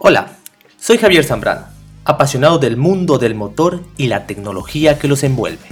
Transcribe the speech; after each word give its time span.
Hola, 0.00 0.36
soy 0.78 0.96
Javier 0.96 1.24
Zambrano, 1.24 1.66
apasionado 2.04 2.60
del 2.60 2.76
mundo 2.76 3.18
del 3.18 3.34
motor 3.34 3.82
y 3.96 4.06
la 4.06 4.28
tecnología 4.28 4.96
que 4.96 5.08
los 5.08 5.24
envuelve. 5.24 5.66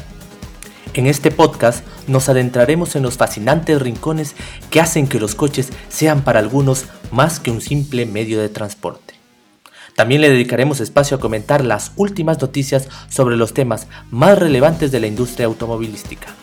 En 0.95 1.07
este 1.07 1.31
podcast 1.31 1.87
nos 2.09 2.29
adentraremos 2.29 2.97
en 2.97 3.05
los 3.05 3.17
fascinantes 3.19 3.81
rincones 3.81 4.35
que 4.69 4.81
hacen 4.81 5.07
que 5.07 5.21
los 5.21 5.37
coches 5.37 5.71
sean 5.89 6.23
para 6.23 6.41
algunos 6.41 6.87
más 7.13 7.39
que 7.39 7.53
un 7.53 7.61
simple 7.61 8.05
medio 8.05 8.41
de 8.41 8.49
transporte. 8.49 9.15
También 9.95 10.23
le 10.23 10.31
dedicaremos 10.31 10.81
espacio 10.81 11.19
a 11.19 11.21
comentar 11.21 11.65
las 11.65 11.93
últimas 11.95 12.41
noticias 12.41 12.89
sobre 13.09 13.37
los 13.37 13.55
temas 13.55 13.87
más 14.11 14.37
relevantes 14.41 14.91
de 14.91 14.99
la 14.99 15.07
industria 15.07 15.47
automovilística. 15.47 16.35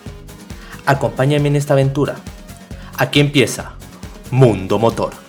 Acompáñame 0.85 1.49
en 1.49 1.57
esta 1.57 1.73
aventura. 1.73 2.15
Aquí 2.97 3.19
empieza 3.19 3.73
Mundo 4.31 4.79
Motor. 4.79 5.22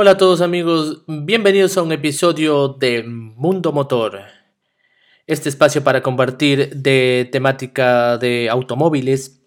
Hola 0.00 0.12
a 0.12 0.16
todos 0.16 0.42
amigos, 0.42 1.02
bienvenidos 1.08 1.76
a 1.76 1.82
un 1.82 1.90
episodio 1.90 2.68
de 2.68 3.02
Mundo 3.02 3.72
Motor. 3.72 4.20
Este 5.26 5.48
espacio 5.48 5.82
para 5.82 6.04
compartir 6.04 6.70
de 6.72 7.28
temática 7.32 8.16
de 8.16 8.48
automóviles 8.48 9.42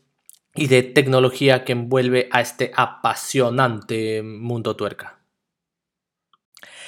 y 0.53 0.67
de 0.67 0.83
tecnología 0.83 1.63
que 1.63 1.71
envuelve 1.71 2.27
a 2.33 2.41
este 2.41 2.73
apasionante 2.75 4.23
mundo 4.23 4.75
tuerca. 4.75 5.21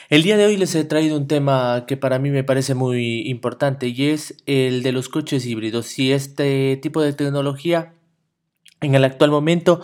El 0.10 0.24
día 0.24 0.36
de 0.36 0.46
hoy 0.46 0.58
les 0.58 0.76
he 0.76 0.84
traído 0.84 1.16
un 1.16 1.30
tema 1.30 1.86
que 1.88 1.96
para 1.96 2.20
mí 2.20 2.32
me 2.32 2.44
parece 2.44 2.76
muy 2.76 3.30
importante 3.30 3.88
y 3.88 4.10
es 4.10 4.44
el 4.46 4.84
de 4.84 4.92
los 4.92 5.08
coches 5.08 5.46
híbridos 5.46 5.98
y 6.00 6.12
este 6.12 6.76
tipo 6.82 7.02
de 7.02 7.14
tecnología 7.14 7.94
en 8.82 8.96
el 8.96 9.06
actual 9.06 9.32
momento 9.32 9.82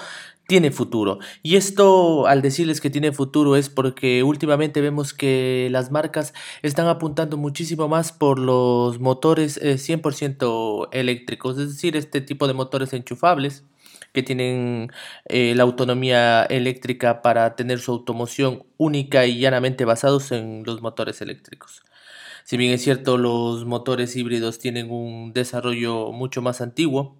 tiene 0.50 0.72
futuro. 0.72 1.20
Y 1.44 1.58
esto 1.58 2.26
al 2.26 2.42
decirles 2.42 2.82
que 2.82 2.90
tiene 2.90 3.12
futuro 3.12 3.56
es 3.56 3.70
porque 3.70 4.24
últimamente 4.24 4.82
vemos 4.82 5.14
que 5.14 5.70
las 5.72 5.92
marcas 5.92 6.34
están 6.64 6.88
apuntando 6.88 7.38
muchísimo 7.38 7.88
más 7.88 8.12
por 8.12 8.40
los 8.40 9.00
motores 9.00 9.62
100% 9.62 10.88
eh, 10.92 11.00
eléctricos, 11.00 11.60
es 11.60 11.70
decir, 11.70 11.96
este 11.96 12.20
tipo 12.22 12.48
de 12.48 12.56
motores 12.56 12.94
enchufables 12.94 13.64
que 14.12 14.24
tienen 14.24 14.92
eh, 15.26 15.54
la 15.56 15.62
autonomía 15.62 16.44
eléctrica 16.46 17.22
para 17.22 17.56
tener 17.56 17.80
su 17.80 17.92
automoción 17.92 18.64
única 18.78 19.28
y 19.28 19.38
llanamente 19.38 19.86
basados 19.86 20.32
en 20.32 20.64
los 20.66 20.82
motores 20.82 21.22
eléctricos. 21.22 21.84
Si 22.44 22.58
bien 22.58 22.72
es 22.72 22.82
cierto, 22.82 23.20
los 23.20 23.66
motores 23.66 24.16
híbridos 24.16 24.58
tienen 24.58 24.90
un 24.90 25.32
desarrollo 25.32 26.12
mucho 26.12 26.42
más 26.42 26.60
antiguo, 26.62 27.19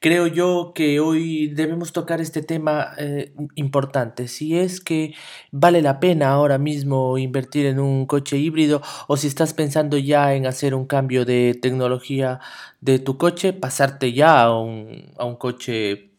Creo 0.00 0.28
yo 0.28 0.72
que 0.76 1.00
hoy 1.00 1.48
debemos 1.48 1.92
tocar 1.92 2.20
este 2.20 2.40
tema 2.40 2.92
eh, 2.98 3.32
importante, 3.56 4.28
si 4.28 4.56
es 4.56 4.80
que 4.80 5.14
vale 5.50 5.82
la 5.82 5.98
pena 5.98 6.30
ahora 6.30 6.56
mismo 6.56 7.18
invertir 7.18 7.66
en 7.66 7.80
un 7.80 8.06
coche 8.06 8.38
híbrido 8.38 8.80
o 9.08 9.16
si 9.16 9.26
estás 9.26 9.54
pensando 9.54 9.98
ya 9.98 10.34
en 10.34 10.46
hacer 10.46 10.76
un 10.76 10.86
cambio 10.86 11.24
de 11.24 11.58
tecnología 11.60 12.38
de 12.80 13.00
tu 13.00 13.18
coche, 13.18 13.52
pasarte 13.52 14.12
ya 14.12 14.42
a 14.44 14.56
un, 14.56 15.12
a 15.18 15.24
un 15.24 15.34
coche 15.34 16.12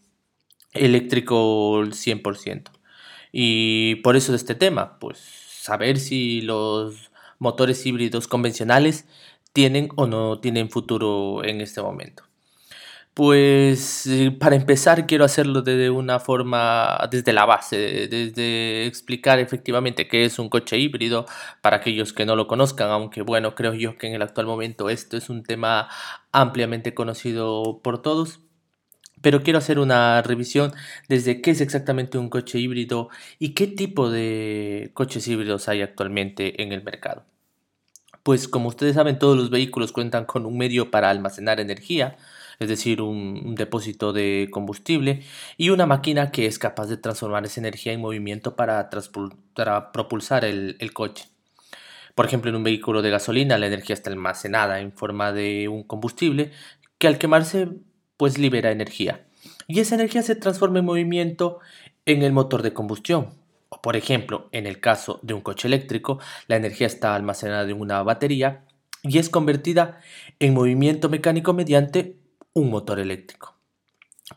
eléctrico 0.73 1.81
100%. 1.85 2.71
Y 3.31 3.95
por 3.97 4.17
eso 4.17 4.33
de 4.33 4.37
este 4.37 4.55
tema, 4.55 4.99
pues 4.99 5.19
saber 5.19 5.99
si 5.99 6.41
los 6.41 7.11
motores 7.39 7.85
híbridos 7.85 8.27
convencionales 8.27 9.05
tienen 9.53 9.89
o 9.95 10.07
no 10.07 10.39
tienen 10.39 10.69
futuro 10.69 11.43
en 11.45 11.61
este 11.61 11.81
momento. 11.81 12.28
Pues 13.13 14.07
eh, 14.07 14.31
para 14.31 14.55
empezar 14.55 15.05
quiero 15.05 15.25
hacerlo 15.25 15.61
de 15.61 15.89
una 15.89 16.19
forma 16.21 16.97
desde 17.11 17.33
la 17.33 17.45
base, 17.45 18.07
desde 18.07 18.85
explicar 18.85 19.39
efectivamente 19.39 20.07
qué 20.07 20.23
es 20.23 20.39
un 20.39 20.47
coche 20.49 20.77
híbrido 20.77 21.25
para 21.61 21.77
aquellos 21.77 22.13
que 22.13 22.25
no 22.25 22.37
lo 22.37 22.47
conozcan, 22.47 22.89
aunque 22.89 23.21
bueno, 23.21 23.55
creo 23.55 23.73
yo 23.73 23.97
que 23.97 24.07
en 24.07 24.13
el 24.13 24.21
actual 24.21 24.47
momento 24.47 24.89
esto 24.89 25.17
es 25.17 25.29
un 25.29 25.43
tema 25.43 25.89
ampliamente 26.31 26.93
conocido 26.93 27.81
por 27.83 28.01
todos. 28.01 28.39
Pero 29.21 29.43
quiero 29.43 29.59
hacer 29.59 29.79
una 29.79 30.21
revisión 30.21 30.73
desde 31.09 31.41
qué 31.41 31.51
es 31.51 31.61
exactamente 31.61 32.17
un 32.17 32.29
coche 32.29 32.59
híbrido 32.59 33.09
y 33.37 33.53
qué 33.53 33.67
tipo 33.67 34.09
de 34.09 34.91
coches 34.93 35.27
híbridos 35.27 35.67
hay 35.67 35.81
actualmente 35.81 36.61
en 36.63 36.71
el 36.71 36.83
mercado. 36.83 37.25
Pues 38.23 38.47
como 38.47 38.69
ustedes 38.69 38.95
saben, 38.95 39.19
todos 39.19 39.37
los 39.37 39.49
vehículos 39.49 39.91
cuentan 39.91 40.25
con 40.25 40.45
un 40.45 40.57
medio 40.57 40.91
para 40.91 41.09
almacenar 41.09 41.59
energía, 41.59 42.17
es 42.59 42.67
decir, 42.67 43.01
un, 43.01 43.55
depósito 43.55 44.13
de 44.13 44.47
combustible, 44.51 45.23
y 45.57 45.69
una 45.69 45.85
máquina 45.85 46.31
que 46.31 46.45
es 46.45 46.59
capaz 46.59 46.87
de 46.87 46.97
transformar 46.97 47.45
esa 47.45 47.61
energía 47.61 47.93
en 47.93 48.01
movimiento 48.01 48.55
para, 48.55 48.89
propulsar 49.91 50.45
el, 50.45 50.75
el 50.79 50.93
coche. 50.93 51.25
Por 52.15 52.25
ejemplo, 52.25 52.49
en 52.49 52.57
un 52.57 52.63
vehículo 52.63 53.01
de 53.01 53.11
gasolina 53.11 53.57
la 53.57 53.67
energía 53.67 53.93
está 53.93 54.09
almacenada 54.09 54.81
en 54.81 54.91
forma 54.91 55.31
de 55.31 55.69
un 55.69 55.83
combustible 55.83 56.51
que 56.97 57.07
al 57.07 57.17
quemarse 57.17 57.69
pues 58.17 58.37
libera 58.37 58.71
energía. 58.71 59.25
Y 59.67 59.79
esa 59.79 59.95
energía 59.95 60.21
se 60.21 60.35
transforma 60.35 60.79
en 60.79 60.85
movimiento 60.85 61.59
en 62.05 62.23
el 62.23 62.33
motor 62.33 62.61
de 62.61 62.73
combustión. 62.73 63.29
O 63.69 63.81
por 63.81 63.95
ejemplo, 63.95 64.49
en 64.51 64.67
el 64.67 64.81
caso 64.81 65.19
de 65.23 65.33
un 65.33 65.41
coche 65.41 65.67
eléctrico, 65.67 66.19
la 66.47 66.57
energía 66.57 66.87
está 66.87 67.15
almacenada 67.15 67.69
en 67.69 67.79
una 67.79 68.03
batería 68.03 68.65
y 69.03 69.17
es 69.19 69.29
convertida 69.29 70.01
en 70.39 70.53
movimiento 70.53 71.07
mecánico 71.07 71.53
mediante 71.53 72.18
un 72.53 72.69
motor 72.69 72.99
eléctrico. 72.99 73.55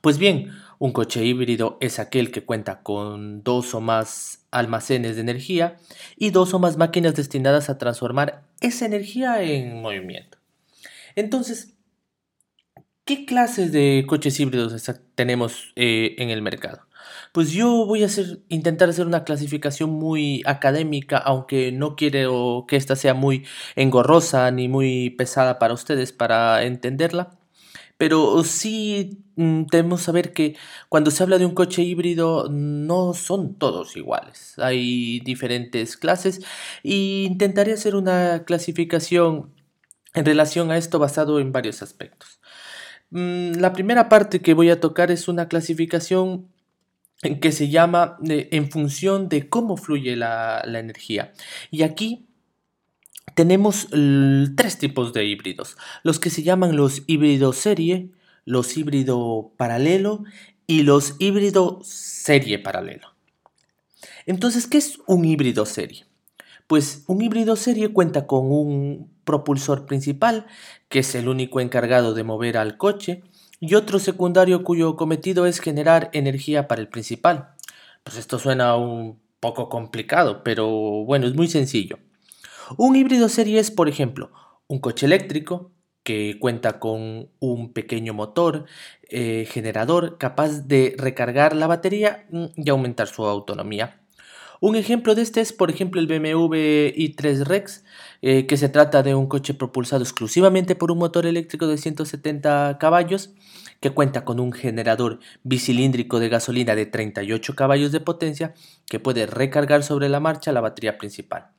Pues 0.01 0.19
bien, 0.19 0.53
un 0.79 0.93
coche 0.93 1.25
híbrido 1.25 1.77
es 1.81 1.99
aquel 1.99 2.31
que 2.31 2.45
cuenta 2.45 2.83
con 2.83 3.43
dos 3.43 3.75
o 3.75 3.81
más 3.81 4.47
almacenes 4.51 5.17
de 5.17 5.23
energía 5.23 5.77
y 6.17 6.31
dos 6.31 6.55
o 6.55 6.59
más 6.59 6.77
máquinas 6.77 7.15
destinadas 7.15 7.69
a 7.69 7.79
transformar 7.79 8.45
esa 8.61 8.87
energía 8.87 9.43
en 9.43 9.83
movimiento. 9.83 10.39
Entonces, 11.15 11.75
¿qué 13.05 13.27
clases 13.27 13.71
de 13.71 14.05
coches 14.09 14.41
híbridos 14.41 14.75
tenemos 15.15 15.73
eh, 15.77 16.15
en 16.19 16.31
el 16.31 16.43
mercado? 16.43 16.87
Pues 17.33 17.53
yo 17.53 17.87
voy 17.87 18.05
a 18.05 18.09
intentar 18.49 18.89
hacer 18.89 19.07
una 19.07 19.25
clasificación 19.25 19.91
muy 19.91 20.43
académica, 20.47 21.19
aunque 21.19 21.73
no 21.73 21.97
quiero 21.97 22.65
que 22.69 22.77
esta 22.77 22.97
sea 22.97 23.15
muy 23.15 23.47
engorrosa 23.77 24.51
ni 24.51 24.69
muy 24.69 25.11
pesada 25.11 25.59
para 25.59 25.75
ustedes 25.75 26.13
para 26.13 26.65
entenderla. 26.65 27.39
Pero 28.03 28.43
sí 28.43 29.23
mm, 29.37 29.67
tenemos 29.67 30.01
que 30.01 30.07
saber 30.07 30.33
que 30.33 30.57
cuando 30.89 31.13
se 31.13 31.23
habla 31.23 31.39
de 31.39 31.47
un 31.47 31.55
coche 31.55 31.83
híbrido 31.83 32.49
no 32.51 33.15
son 33.15 33.55
todos 33.55 33.97
iguales. 33.97 34.59
Hay 34.59 35.21
diferentes 35.21 35.97
clases 35.97 36.41
e 36.83 36.97
intentaré 37.27 37.73
hacer 37.73 37.95
una 37.95 38.43
clasificación 38.45 39.55
en 40.15 40.25
relación 40.25 40.73
a 40.73 40.79
esto 40.79 40.99
basado 40.99 41.39
en 41.39 41.53
varios 41.53 41.81
aspectos. 41.81 42.41
Mm, 43.11 43.61
la 43.61 43.73
primera 43.73 44.09
parte 44.09 44.43
que 44.43 44.55
voy 44.55 44.71
a 44.71 44.81
tocar 44.81 45.13
es 45.13 45.29
una 45.29 45.47
clasificación 45.47 46.49
que 47.41 47.53
se 47.53 47.69
llama 47.69 48.17
en 48.25 48.69
función 48.69 49.29
de 49.29 49.49
cómo 49.49 49.77
fluye 49.77 50.17
la 50.17 50.65
energía. 50.67 51.33
Y 51.71 51.83
aquí 51.83 52.27
tenemos 53.35 53.89
tres 54.57 54.79
tipos 54.79 55.13
de 55.13 55.25
híbridos, 55.25 55.77
los 56.03 56.19
que 56.19 56.31
se 56.31 56.43
llaman 56.43 56.77
los 56.77 57.03
híbridos 57.07 57.57
serie, 57.57 58.11
los 58.45 58.77
híbridos 58.77 59.47
paralelo 59.57 60.25
y 60.67 60.83
los 60.83 61.17
híbridos 61.19 61.87
serie 61.87 62.59
paralelo. 62.59 63.09
Entonces, 64.27 64.67
¿qué 64.67 64.79
es 64.79 64.99
un 65.07 65.25
híbrido 65.25 65.67
serie? 65.67 66.07
Pues 66.67 67.05
un 67.07 67.21
híbrido 67.21 67.57
serie 67.57 67.89
cuenta 67.89 68.27
con 68.27 68.51
un 68.51 69.11
propulsor 69.25 69.87
principal, 69.87 70.47
que 70.89 71.01
es 71.01 71.15
el 71.15 71.29
único 71.29 71.61
encargado 71.61 72.15
de 72.15 72.25
mover 72.25 72.57
al 72.57 72.77
coche, 72.77 73.23
y 73.61 73.75
otro 73.75 73.99
secundario 73.99 74.65
cuyo 74.65 74.97
cometido 74.97 75.47
es 75.47 75.61
generar 75.61 76.11
energía 76.13 76.69
para 76.69 76.81
el 76.81 76.89
principal. 76.89 77.51
Pues 78.03 78.17
esto 78.17 78.39
suena 78.39 78.77
un 78.77 79.21
poco 79.39 79.69
complicado, 79.69 80.43
pero 80.43 80.69
bueno, 81.05 81.27
es 81.27 81.35
muy 81.35 81.49
sencillo. 81.49 81.99
Un 82.77 82.97
híbrido 82.97 83.29
serie 83.29 83.61
es, 83.61 83.71
por 83.71 83.89
ejemplo, 83.89 84.31
un 84.67 84.81
coche 84.81 85.07
eléctrico 85.07 85.73
que 86.03 86.37
cuenta 86.41 86.81
con 86.81 87.31
un 87.39 87.73
pequeño 87.73 88.15
motor 88.15 88.65
eh, 89.09 89.47
generador 89.49 90.19
capaz 90.19 90.67
de 90.67 90.95
recargar 90.99 91.55
la 91.55 91.67
batería 91.67 92.27
mm, 92.31 92.47
y 92.57 92.71
aumentar 92.71 93.09
su 93.09 93.25
autonomía. 93.25 94.01
Un 94.61 94.77
ejemplo 94.77 95.15
de 95.15 95.23
este 95.23 95.41
es, 95.41 95.53
por 95.53 95.71
ejemplo, 95.71 96.01
el 96.01 96.07
BMW 96.07 96.95
i3 96.95 97.45
Rex, 97.45 97.85
eh, 98.23 98.47
que 98.47 98.57
se 98.57 98.69
trata 98.69 99.03
de 99.03 99.15
un 99.15 99.27
coche 99.27 99.55
propulsado 99.55 100.03
exclusivamente 100.03 100.77
por 100.77 100.93
un 100.93 100.99
motor 100.99 101.27
eléctrico 101.27 101.67
de 101.67 101.79
170 101.79 102.79
caballos, 102.79 103.31
que 103.81 103.91
cuenta 103.91 104.25
con 104.25 104.39
un 104.39 104.53
generador 104.53 105.19
bicilíndrico 105.43 106.21
de 106.21 106.29
gasolina 106.29 106.77
de 106.77 106.87
38 106.87 107.57
caballos 107.57 107.91
de 107.91 108.01
potencia, 108.01 108.55
que 108.87 109.01
puede 109.01 109.27
recargar 109.27 109.83
sobre 109.83 110.09
la 110.09 110.21
marcha 110.21 110.53
la 110.53 110.61
batería 110.61 110.97
principal. 110.97 111.52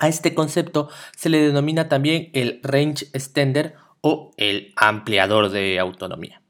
A 0.00 0.08
este 0.08 0.34
concepto 0.34 0.88
se 1.14 1.28
le 1.28 1.38
denomina 1.38 1.88
también 1.88 2.30
el 2.32 2.60
range 2.62 3.06
extender 3.12 3.74
o 4.00 4.32
el 4.38 4.72
ampliador 4.76 5.50
de 5.50 5.78
autonomía. 5.78 6.40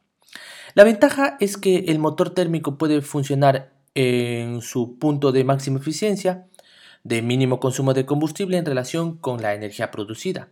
La 0.75 0.85
ventaja 0.85 1.37
es 1.41 1.57
que 1.57 1.79
el 1.89 1.99
motor 1.99 2.31
térmico 2.31 2.79
puede 2.79 3.03
funcionar 3.03 3.73
en 3.97 4.63
su 4.63 4.99
punto 5.01 5.33
de 5.33 5.43
máxima 5.43 5.81
eficiencia, 5.81 6.47
de 7.03 7.23
mínimo 7.23 7.59
consumo 7.59 7.93
de 7.93 8.07
combustible 8.07 8.57
en 8.57 8.67
relación 8.67 9.17
con 9.17 9.43
la 9.43 9.53
energía 9.53 9.91
producida, 9.91 10.49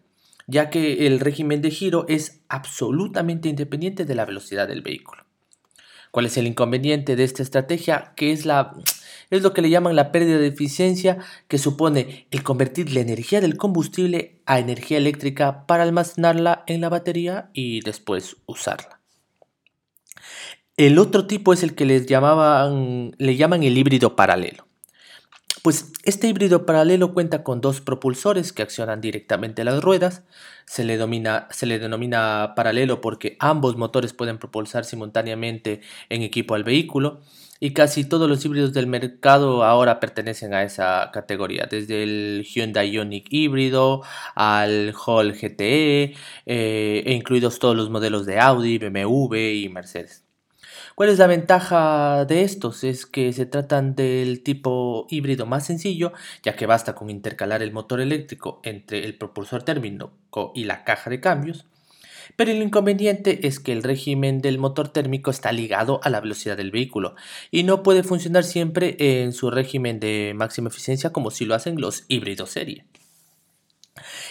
ya 0.48 0.68
que 0.68 1.06
el 1.06 1.20
régimen 1.20 1.62
de 1.62 1.70
giro 1.70 2.04
es 2.08 2.40
absolutamente 2.48 3.48
independiente 3.48 4.06
de 4.06 4.14
la 4.16 4.24
velocidad 4.24 4.66
del 4.66 4.82
vehículo. 4.82 5.27
¿Cuál 6.10 6.26
es 6.26 6.36
el 6.36 6.46
inconveniente 6.46 7.16
de 7.16 7.24
esta 7.24 7.42
estrategia? 7.42 8.12
Que 8.16 8.32
es, 8.32 8.46
la, 8.46 8.72
es 9.30 9.42
lo 9.42 9.52
que 9.52 9.62
le 9.62 9.70
llaman 9.70 9.96
la 9.96 10.12
pérdida 10.12 10.38
de 10.38 10.46
eficiencia, 10.46 11.18
que 11.48 11.58
supone 11.58 12.26
el 12.30 12.42
convertir 12.42 12.92
la 12.92 13.00
energía 13.00 13.40
del 13.40 13.56
combustible 13.56 14.40
a 14.46 14.58
energía 14.58 14.98
eléctrica 14.98 15.66
para 15.66 15.82
almacenarla 15.82 16.64
en 16.66 16.80
la 16.80 16.88
batería 16.88 17.50
y 17.52 17.80
después 17.80 18.36
usarla. 18.46 19.00
El 20.76 20.98
otro 21.00 21.26
tipo 21.26 21.52
es 21.52 21.64
el 21.64 21.74
que 21.74 21.84
les 21.84 22.06
llamaban, 22.06 23.12
le 23.18 23.36
llaman 23.36 23.64
el 23.64 23.76
híbrido 23.76 24.14
paralelo. 24.14 24.67
Pues 25.62 25.92
este 26.04 26.28
híbrido 26.28 26.66
paralelo 26.66 27.12
cuenta 27.12 27.42
con 27.42 27.60
dos 27.60 27.80
propulsores 27.80 28.52
que 28.52 28.62
accionan 28.62 29.00
directamente 29.00 29.64
las 29.64 29.82
ruedas. 29.82 30.22
Se 30.66 30.84
le, 30.84 30.98
denomina 31.78 32.52
paralelo 32.54 33.00
porque 33.00 33.36
ambos 33.40 33.76
motores 33.76 34.12
pueden 34.12 34.38
propulsar 34.38 34.84
simultáneamente 34.84 35.80
en 36.10 36.22
equipo 36.22 36.54
al 36.54 36.64
vehículo. 36.64 37.20
Y 37.60 37.72
casi 37.72 38.04
todos 38.04 38.28
los 38.28 38.44
híbridos 38.44 38.72
del 38.72 38.86
mercado 38.86 39.64
ahora 39.64 39.98
pertenecen 39.98 40.54
a 40.54 40.62
esa 40.62 41.10
categoría, 41.12 41.66
desde 41.68 42.04
el 42.04 42.44
Hyundai 42.44 42.90
Ioniq 42.90 43.26
híbrido 43.30 44.02
al 44.36 44.94
Hall 44.94 45.32
GTE, 45.32 46.14
eh, 46.46 47.02
e 47.04 47.12
incluidos 47.14 47.58
todos 47.58 47.76
los 47.76 47.90
modelos 47.90 48.26
de 48.26 48.38
Audi, 48.38 48.78
BMW 48.78 49.34
y 49.64 49.68
Mercedes. 49.70 50.27
¿Cuál 50.98 51.10
es 51.10 51.18
la 51.20 51.28
ventaja 51.28 52.24
de 52.24 52.42
estos? 52.42 52.82
Es 52.82 53.06
que 53.06 53.32
se 53.32 53.46
tratan 53.46 53.94
del 53.94 54.42
tipo 54.42 55.06
híbrido 55.08 55.46
más 55.46 55.64
sencillo, 55.64 56.12
ya 56.42 56.56
que 56.56 56.66
basta 56.66 56.96
con 56.96 57.08
intercalar 57.08 57.62
el 57.62 57.70
motor 57.70 58.00
eléctrico 58.00 58.58
entre 58.64 59.04
el 59.04 59.16
propulsor 59.16 59.62
térmico 59.62 60.10
y 60.56 60.64
la 60.64 60.82
caja 60.82 61.08
de 61.08 61.20
cambios. 61.20 61.66
Pero 62.34 62.50
el 62.50 62.60
inconveniente 62.60 63.46
es 63.46 63.60
que 63.60 63.70
el 63.70 63.84
régimen 63.84 64.40
del 64.40 64.58
motor 64.58 64.88
térmico 64.88 65.30
está 65.30 65.52
ligado 65.52 66.00
a 66.02 66.10
la 66.10 66.20
velocidad 66.20 66.56
del 66.56 66.72
vehículo 66.72 67.14
y 67.52 67.62
no 67.62 67.84
puede 67.84 68.02
funcionar 68.02 68.42
siempre 68.42 68.96
en 68.98 69.32
su 69.32 69.52
régimen 69.52 70.00
de 70.00 70.32
máxima 70.34 70.66
eficiencia 70.66 71.12
como 71.12 71.30
si 71.30 71.44
lo 71.44 71.54
hacen 71.54 71.80
los 71.80 72.06
híbridos 72.08 72.50
serie. 72.50 72.86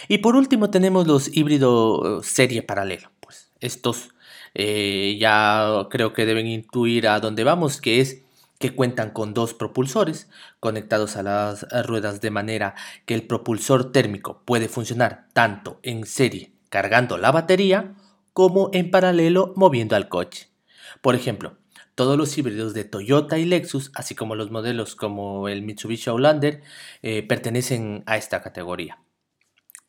Y 0.06 0.18
por 0.18 0.36
último 0.36 0.68
tenemos 0.68 1.06
los 1.06 1.34
híbridos 1.34 2.26
serie 2.26 2.62
paralelo. 2.62 3.10
Pues 3.20 3.52
estos 3.58 4.10
eh, 4.58 5.16
ya 5.18 5.86
creo 5.88 6.12
que 6.12 6.26
deben 6.26 6.46
intuir 6.46 7.08
a 7.08 7.20
dónde 7.20 7.44
vamos, 7.44 7.80
que 7.80 8.00
es 8.00 8.22
que 8.58 8.74
cuentan 8.74 9.10
con 9.10 9.32
dos 9.32 9.54
propulsores 9.54 10.28
conectados 10.58 11.16
a 11.16 11.22
las 11.22 11.66
ruedas 11.86 12.20
de 12.20 12.30
manera 12.30 12.74
que 13.06 13.14
el 13.14 13.22
propulsor 13.22 13.92
térmico 13.92 14.42
puede 14.44 14.68
funcionar 14.68 15.28
tanto 15.32 15.78
en 15.84 16.04
serie 16.04 16.52
cargando 16.70 17.18
la 17.18 17.30
batería 17.30 17.94
como 18.32 18.70
en 18.72 18.90
paralelo 18.90 19.52
moviendo 19.56 19.94
al 19.94 20.08
coche. 20.08 20.50
Por 21.02 21.14
ejemplo, 21.14 21.56
todos 21.94 22.18
los 22.18 22.36
híbridos 22.36 22.74
de 22.74 22.84
Toyota 22.84 23.38
y 23.38 23.44
Lexus, 23.44 23.92
así 23.94 24.16
como 24.16 24.34
los 24.34 24.50
modelos 24.50 24.96
como 24.96 25.48
el 25.48 25.62
Mitsubishi 25.62 26.10
Outlander, 26.10 26.62
eh, 27.02 27.22
pertenecen 27.22 28.02
a 28.06 28.16
esta 28.16 28.42
categoría. 28.42 28.98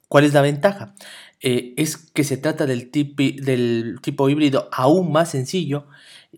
¿Cuál 0.08 0.24
es 0.24 0.34
la 0.34 0.42
ventaja? 0.42 0.96
Eh, 1.42 1.74
es 1.78 1.96
que 1.98 2.26
se 2.26 2.36
trata 2.38 2.66
del, 2.66 2.92
del, 2.92 4.00
tipo 4.02 4.30
híbrido 4.30 4.68
aún 4.74 5.12
más 5.12 5.32
sencillo, 5.32 5.88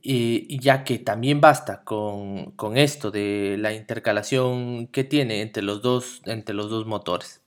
eh, 0.04 0.46
ya 0.60 0.84
que 0.84 1.00
también 1.00 1.42
basta 1.42 1.84
con, 1.84 2.54
esto 2.76 3.10
de 3.10 3.58
la 3.60 3.74
intercalación 3.74 4.88
que 4.88 5.04
tiene 5.04 5.42
entre 5.42 5.64
los 5.64 5.82
dos, 5.82 6.22
entre 6.26 6.54
los 6.54 6.70
dos 6.70 6.86
motores. 6.86 7.42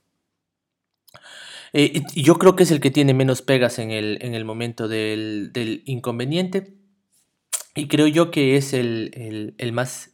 Eh, 1.73 2.03
yo 2.15 2.39
creo 2.39 2.57
que 2.57 2.65
es 2.65 2.71
el 2.71 2.81
que 2.81 2.91
tiene 2.91 3.15
menos 3.15 3.43
pegas 3.43 3.79
en 3.79 3.91
el, 3.91 4.19
en 4.21 4.35
el 4.35 4.45
momento 4.45 4.89
del, 4.89 5.83
inconveniente 5.87 6.75
y 7.75 7.89
creo 7.89 8.07
yo 8.07 8.31
que 8.31 8.57
es 8.57 8.73
el, 8.73 9.55
el 9.59 9.73
más 9.73 10.14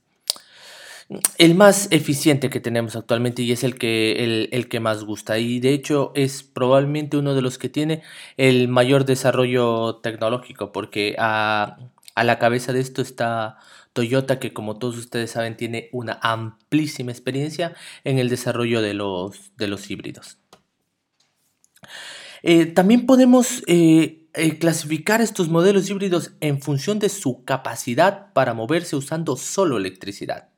el 1.38 1.54
más 1.56 1.88
eficiente 1.90 2.50
que 2.50 2.60
tenemos 2.60 2.94
actualmente 2.94 3.42
y 3.42 3.52
es 3.52 3.64
el 3.64 3.76
que, 3.78 4.48
el, 4.52 4.68
que 4.68 4.80
más 4.80 5.04
gusta. 5.04 5.38
Y 5.38 5.58
de 5.60 5.72
hecho 5.72 6.12
es 6.14 6.42
probablemente 6.42 7.16
uno 7.16 7.34
de 7.34 7.42
los 7.42 7.58
que 7.58 7.68
tiene 7.68 8.02
el 8.36 8.68
mayor 8.68 9.04
desarrollo 9.04 9.96
tecnológico 9.96 10.72
porque 10.72 11.16
a, 11.18 11.78
la 12.16 12.38
cabeza 12.38 12.72
de 12.72 12.80
esto 12.80 13.02
está 13.02 13.58
Toyota 13.92 14.38
que 14.38 14.52
como 14.52 14.78
todos 14.78 14.98
ustedes 14.98 15.32
saben 15.32 15.56
tiene 15.56 15.88
una 15.92 16.18
amplísima 16.22 17.10
experiencia 17.10 17.74
en 18.04 18.18
el 18.18 18.28
desarrollo 18.28 18.82
de 18.82 18.94
los, 18.94 19.52
de 19.56 19.68
los 19.68 19.90
híbridos. 19.90 20.38
Eh, 22.42 22.66
también 22.66 23.06
podemos 23.06 23.62
eh, 23.66 24.28
eh, 24.34 24.58
clasificar 24.58 25.20
estos 25.20 25.48
modelos 25.48 25.90
híbridos 25.90 26.32
en 26.40 26.62
función 26.62 26.98
de 27.00 27.08
su 27.08 27.44
capacidad 27.44 28.32
para 28.32 28.54
moverse 28.54 28.96
usando 28.96 29.36
solo 29.36 29.76
electricidad. 29.76 30.50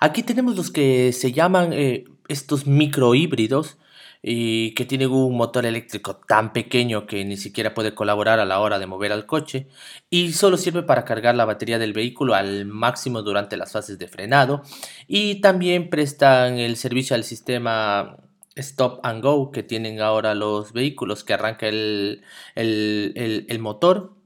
Aquí 0.00 0.22
tenemos 0.22 0.56
los 0.56 0.70
que 0.70 1.12
se 1.12 1.32
llaman 1.32 1.72
eh, 1.72 2.04
estos 2.28 2.66
microhíbridos 2.66 3.78
y 4.22 4.74
que 4.74 4.84
tienen 4.84 5.10
un 5.10 5.36
motor 5.36 5.64
eléctrico 5.64 6.16
tan 6.16 6.52
pequeño 6.52 7.06
que 7.06 7.24
ni 7.24 7.36
siquiera 7.36 7.74
puede 7.74 7.94
colaborar 7.94 8.40
a 8.40 8.44
la 8.44 8.60
hora 8.60 8.78
de 8.78 8.86
mover 8.86 9.12
al 9.12 9.26
coche 9.26 9.68
y 10.10 10.32
solo 10.32 10.56
sirve 10.56 10.82
para 10.82 11.04
cargar 11.04 11.36
la 11.36 11.44
batería 11.44 11.78
del 11.78 11.92
vehículo 11.92 12.34
al 12.34 12.66
máximo 12.66 13.22
durante 13.22 13.56
las 13.56 13.72
fases 13.72 13.98
de 13.98 14.08
frenado 14.08 14.62
y 15.06 15.36
también 15.36 15.88
prestan 15.88 16.58
el 16.58 16.76
servicio 16.76 17.14
al 17.14 17.24
sistema 17.24 18.16
stop 18.56 19.00
and 19.04 19.22
go 19.22 19.52
que 19.52 19.62
tienen 19.62 20.00
ahora 20.00 20.34
los 20.34 20.72
vehículos 20.72 21.22
que 21.22 21.34
arranca 21.34 21.68
el, 21.68 22.24
el 22.56 23.58
motor 23.60 24.17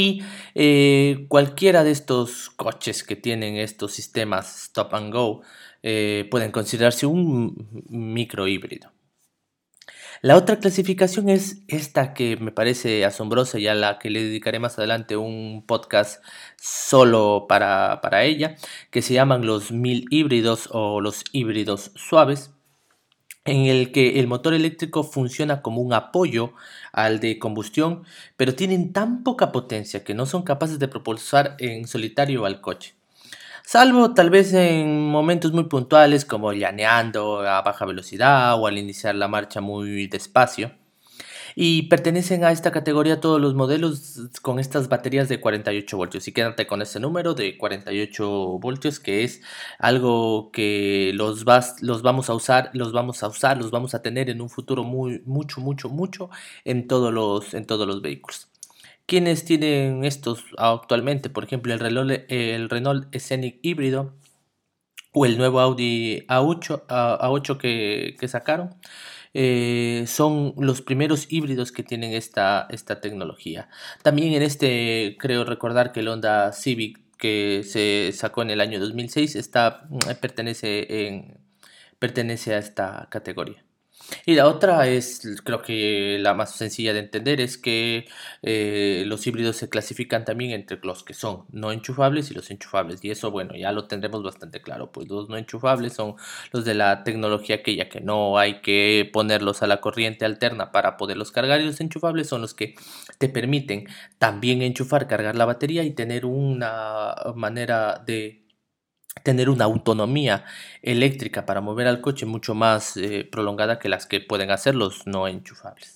y 0.00 0.22
eh, 0.54 1.26
cualquiera 1.28 1.84
de 1.84 1.90
estos 1.90 2.48
coches 2.50 3.04
que 3.04 3.16
tienen 3.16 3.56
estos 3.56 3.92
sistemas 3.92 4.64
stop 4.64 4.94
and 4.94 5.12
go 5.12 5.42
eh, 5.82 6.26
pueden 6.30 6.52
considerarse 6.52 7.04
un 7.06 7.84
micro 7.88 8.48
híbrido. 8.48 8.92
La 10.22 10.36
otra 10.36 10.58
clasificación 10.58 11.28
es 11.30 11.62
esta 11.68 12.12
que 12.12 12.36
me 12.36 12.52
parece 12.52 13.04
asombrosa 13.04 13.58
y 13.58 13.68
a 13.68 13.74
la 13.74 13.98
que 13.98 14.10
le 14.10 14.22
dedicaré 14.22 14.58
más 14.58 14.78
adelante 14.78 15.16
un 15.16 15.64
podcast 15.66 16.22
solo 16.56 17.46
para, 17.48 18.00
para 18.02 18.24
ella, 18.24 18.56
que 18.90 19.02
se 19.02 19.14
llaman 19.14 19.46
los 19.46 19.72
mil 19.72 20.06
híbridos 20.10 20.68
o 20.72 21.00
los 21.00 21.24
híbridos 21.32 21.92
suaves 21.94 22.50
en 23.44 23.66
el 23.66 23.92
que 23.92 24.20
el 24.20 24.26
motor 24.26 24.54
eléctrico 24.54 25.02
funciona 25.04 25.62
como 25.62 25.80
un 25.80 25.92
apoyo 25.92 26.52
al 26.92 27.20
de 27.20 27.38
combustión, 27.38 28.04
pero 28.36 28.54
tienen 28.54 28.92
tan 28.92 29.22
poca 29.22 29.52
potencia 29.52 30.04
que 30.04 30.14
no 30.14 30.26
son 30.26 30.42
capaces 30.42 30.78
de 30.78 30.88
propulsar 30.88 31.56
en 31.58 31.86
solitario 31.86 32.44
al 32.44 32.60
coche. 32.60 32.94
Salvo 33.64 34.14
tal 34.14 34.30
vez 34.30 34.52
en 34.52 35.08
momentos 35.08 35.52
muy 35.52 35.64
puntuales 35.64 36.24
como 36.24 36.52
llaneando 36.52 37.40
a 37.40 37.62
baja 37.62 37.84
velocidad 37.86 38.58
o 38.60 38.66
al 38.66 38.78
iniciar 38.78 39.14
la 39.14 39.28
marcha 39.28 39.60
muy 39.60 40.08
despacio 40.08 40.72
y 41.62 41.82
pertenecen 41.88 42.42
a 42.42 42.52
esta 42.52 42.72
categoría 42.72 43.20
todos 43.20 43.38
los 43.38 43.54
modelos 43.54 44.30
con 44.40 44.58
estas 44.58 44.88
baterías 44.88 45.28
de 45.28 45.40
48 45.40 45.94
voltios. 45.94 46.26
Y 46.26 46.32
quédate 46.32 46.66
con 46.66 46.80
ese 46.80 47.00
número 47.00 47.34
de 47.34 47.58
48 47.58 48.26
voltios 48.58 48.98
que 48.98 49.24
es 49.24 49.42
algo 49.78 50.52
que 50.52 51.12
los, 51.12 51.44
vas, 51.44 51.82
los 51.82 52.00
vamos 52.00 52.30
a 52.30 52.34
usar, 52.34 52.70
los 52.72 52.92
vamos 52.92 53.22
a 53.22 53.28
usar, 53.28 53.58
los 53.58 53.70
vamos 53.70 53.94
a 53.94 54.00
tener 54.00 54.30
en 54.30 54.40
un 54.40 54.48
futuro 54.48 54.84
muy, 54.84 55.22
mucho, 55.26 55.60
mucho, 55.60 55.90
mucho 55.90 56.30
en 56.64 56.88
todos 56.88 57.12
los, 57.12 57.52
en 57.52 57.66
todos 57.66 57.86
los 57.86 58.00
vehículos. 58.00 58.48
¿Quiénes 59.04 59.44
tienen 59.44 60.06
estos 60.06 60.42
actualmente? 60.56 61.28
Por 61.28 61.44
ejemplo, 61.44 61.74
el 61.74 61.80
Renault, 61.80 62.24
el 62.30 62.70
Renault 62.70 63.14
Scenic 63.14 63.58
híbrido 63.60 64.14
o 65.12 65.26
el 65.26 65.36
nuevo 65.36 65.60
Audi 65.60 66.24
A8, 66.26 66.86
A8 66.86 67.58
que, 67.58 68.16
que 68.18 68.28
sacaron. 68.28 68.76
Eh, 69.32 70.04
son 70.06 70.54
los 70.58 70.82
primeros 70.82 71.26
híbridos 71.30 71.72
que 71.72 71.82
tienen 71.82 72.12
esta, 72.12 72.66
esta 72.70 73.00
tecnología. 73.00 73.68
También 74.02 74.32
en 74.32 74.42
este 74.42 75.16
creo 75.18 75.44
recordar 75.44 75.92
que 75.92 76.00
el 76.00 76.08
Honda 76.08 76.52
Civic 76.52 77.00
que 77.20 77.62
se 77.64 78.12
sacó 78.12 78.42
en 78.42 78.50
el 78.50 78.60
año 78.60 78.80
2006 78.80 79.36
está, 79.36 79.86
mm, 79.90 79.98
pertenece, 80.20 81.06
en, 81.06 81.38
pertenece 81.98 82.54
a 82.54 82.58
esta 82.58 83.08
categoría. 83.10 83.62
Y 84.26 84.34
la 84.34 84.48
otra 84.48 84.86
es, 84.88 85.22
creo 85.44 85.62
que 85.62 86.18
la 86.20 86.34
más 86.34 86.54
sencilla 86.56 86.92
de 86.92 87.00
entender, 87.00 87.40
es 87.40 87.58
que 87.58 88.06
eh, 88.42 89.04
los 89.06 89.26
híbridos 89.26 89.56
se 89.56 89.68
clasifican 89.68 90.24
también 90.24 90.50
entre 90.52 90.78
los 90.82 91.02
que 91.02 91.14
son 91.14 91.44
no 91.50 91.72
enchufables 91.72 92.30
y 92.30 92.34
los 92.34 92.50
enchufables. 92.50 93.04
Y 93.04 93.10
eso, 93.10 93.30
bueno, 93.30 93.54
ya 93.56 93.72
lo 93.72 93.86
tendremos 93.86 94.22
bastante 94.22 94.60
claro. 94.60 94.92
Pues 94.92 95.08
los 95.08 95.28
no 95.28 95.36
enchufables 95.36 95.94
son 95.94 96.16
los 96.52 96.64
de 96.64 96.74
la 96.74 97.04
tecnología 97.04 97.56
aquella 97.56 97.88
que 97.88 98.00
no 98.00 98.38
hay 98.38 98.60
que 98.60 99.08
ponerlos 99.12 99.62
a 99.62 99.66
la 99.66 99.80
corriente 99.80 100.24
alterna 100.24 100.72
para 100.72 100.96
poderlos 100.96 101.32
cargar. 101.32 101.60
Y 101.60 101.66
los 101.66 101.80
enchufables 101.80 102.28
son 102.28 102.40
los 102.42 102.54
que 102.54 102.74
te 103.18 103.28
permiten 103.28 103.86
también 104.18 104.62
enchufar, 104.62 105.06
cargar 105.06 105.36
la 105.36 105.44
batería 105.44 105.82
y 105.84 105.92
tener 105.92 106.26
una 106.26 107.14
manera 107.34 108.02
de 108.04 108.40
tener 109.22 109.50
una 109.50 109.64
autonomía 109.64 110.44
eléctrica 110.82 111.46
para 111.46 111.60
mover 111.60 111.86
al 111.86 112.00
coche 112.00 112.26
mucho 112.26 112.54
más 112.54 112.96
eh, 112.96 113.28
prolongada 113.30 113.78
que 113.78 113.88
las 113.88 114.06
que 114.06 114.20
pueden 114.20 114.50
hacer 114.50 114.74
los 114.74 115.06
no 115.06 115.28
enchufables. 115.28 115.94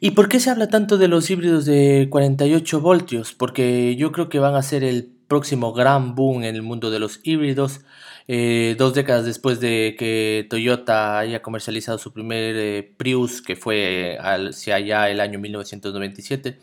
¿Y 0.00 0.12
por 0.12 0.28
qué 0.28 0.38
se 0.38 0.50
habla 0.50 0.68
tanto 0.68 0.96
de 0.96 1.08
los 1.08 1.28
híbridos 1.28 1.64
de 1.64 2.06
48 2.10 2.80
voltios? 2.80 3.32
Porque 3.32 3.96
yo 3.96 4.12
creo 4.12 4.28
que 4.28 4.38
van 4.38 4.54
a 4.54 4.62
ser 4.62 4.84
el 4.84 5.12
próximo 5.26 5.72
gran 5.72 6.14
boom 6.14 6.44
en 6.44 6.54
el 6.54 6.62
mundo 6.62 6.90
de 6.90 7.00
los 7.00 7.20
híbridos. 7.24 7.80
Eh, 8.28 8.76
dos 8.78 8.94
décadas 8.94 9.24
después 9.24 9.58
de 9.58 9.96
que 9.98 10.46
Toyota 10.50 11.18
haya 11.18 11.42
comercializado 11.42 11.98
su 11.98 12.12
primer 12.12 12.56
eh, 12.56 12.94
Prius, 12.96 13.42
que 13.42 13.56
fue 13.56 14.18
hacia 14.20 14.76
allá 14.76 15.08
el 15.10 15.20
año 15.20 15.38
1997, 15.38 16.58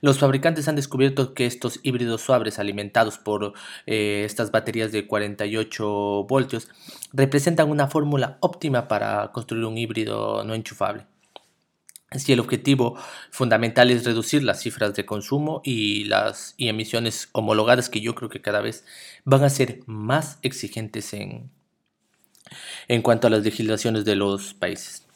los 0.00 0.18
fabricantes 0.18 0.68
han 0.68 0.76
descubierto 0.76 1.34
que 1.34 1.46
estos 1.46 1.80
híbridos 1.82 2.22
suaves 2.22 2.58
alimentados 2.58 3.18
por 3.18 3.54
eh, 3.86 4.22
estas 4.24 4.50
baterías 4.50 4.92
de 4.92 5.06
48 5.06 6.24
voltios 6.28 6.68
representan 7.12 7.70
una 7.70 7.88
fórmula 7.88 8.38
óptima 8.40 8.88
para 8.88 9.32
construir 9.32 9.64
un 9.64 9.78
híbrido 9.78 10.44
no 10.44 10.54
enchufable. 10.54 11.06
Si 12.12 12.32
el 12.32 12.40
objetivo 12.40 12.96
fundamental 13.30 13.90
es 13.90 14.04
reducir 14.04 14.42
las 14.42 14.60
cifras 14.60 14.94
de 14.94 15.04
consumo 15.04 15.60
y 15.62 16.04
las 16.04 16.54
emisiones 16.56 17.28
homologadas 17.32 17.90
que 17.90 18.00
yo 18.00 18.14
creo 18.14 18.30
que 18.30 18.40
cada 18.40 18.62
vez 18.62 18.86
van 19.24 19.44
a 19.44 19.50
ser 19.50 19.80
más 19.84 20.38
exigentes 20.40 21.12
en, 21.12 21.50
en 22.88 23.02
cuanto 23.02 23.26
a 23.26 23.30
las 23.30 23.42
legislaciones 23.42 24.06
de 24.06 24.16
los 24.16 24.54
países. 24.54 25.07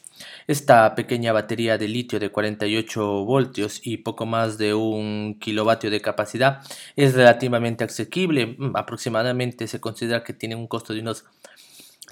Esta 0.47 0.95
pequeña 0.95 1.33
batería 1.33 1.77
de 1.77 1.87
litio 1.87 2.19
de 2.19 2.29
48 2.29 3.25
voltios 3.25 3.79
y 3.83 3.97
poco 3.97 4.25
más 4.25 4.57
de 4.57 4.73
un 4.73 5.37
kilovatio 5.39 5.89
de 5.89 6.01
capacidad 6.01 6.61
es 6.95 7.13
relativamente 7.13 7.83
asequible. 7.83 8.55
Mm, 8.57 8.75
aproximadamente 8.75 9.67
se 9.67 9.79
considera 9.79 10.23
que 10.23 10.33
tiene 10.33 10.55
un 10.55 10.67
costo 10.67 10.93
de 10.93 11.01
unos 11.01 11.25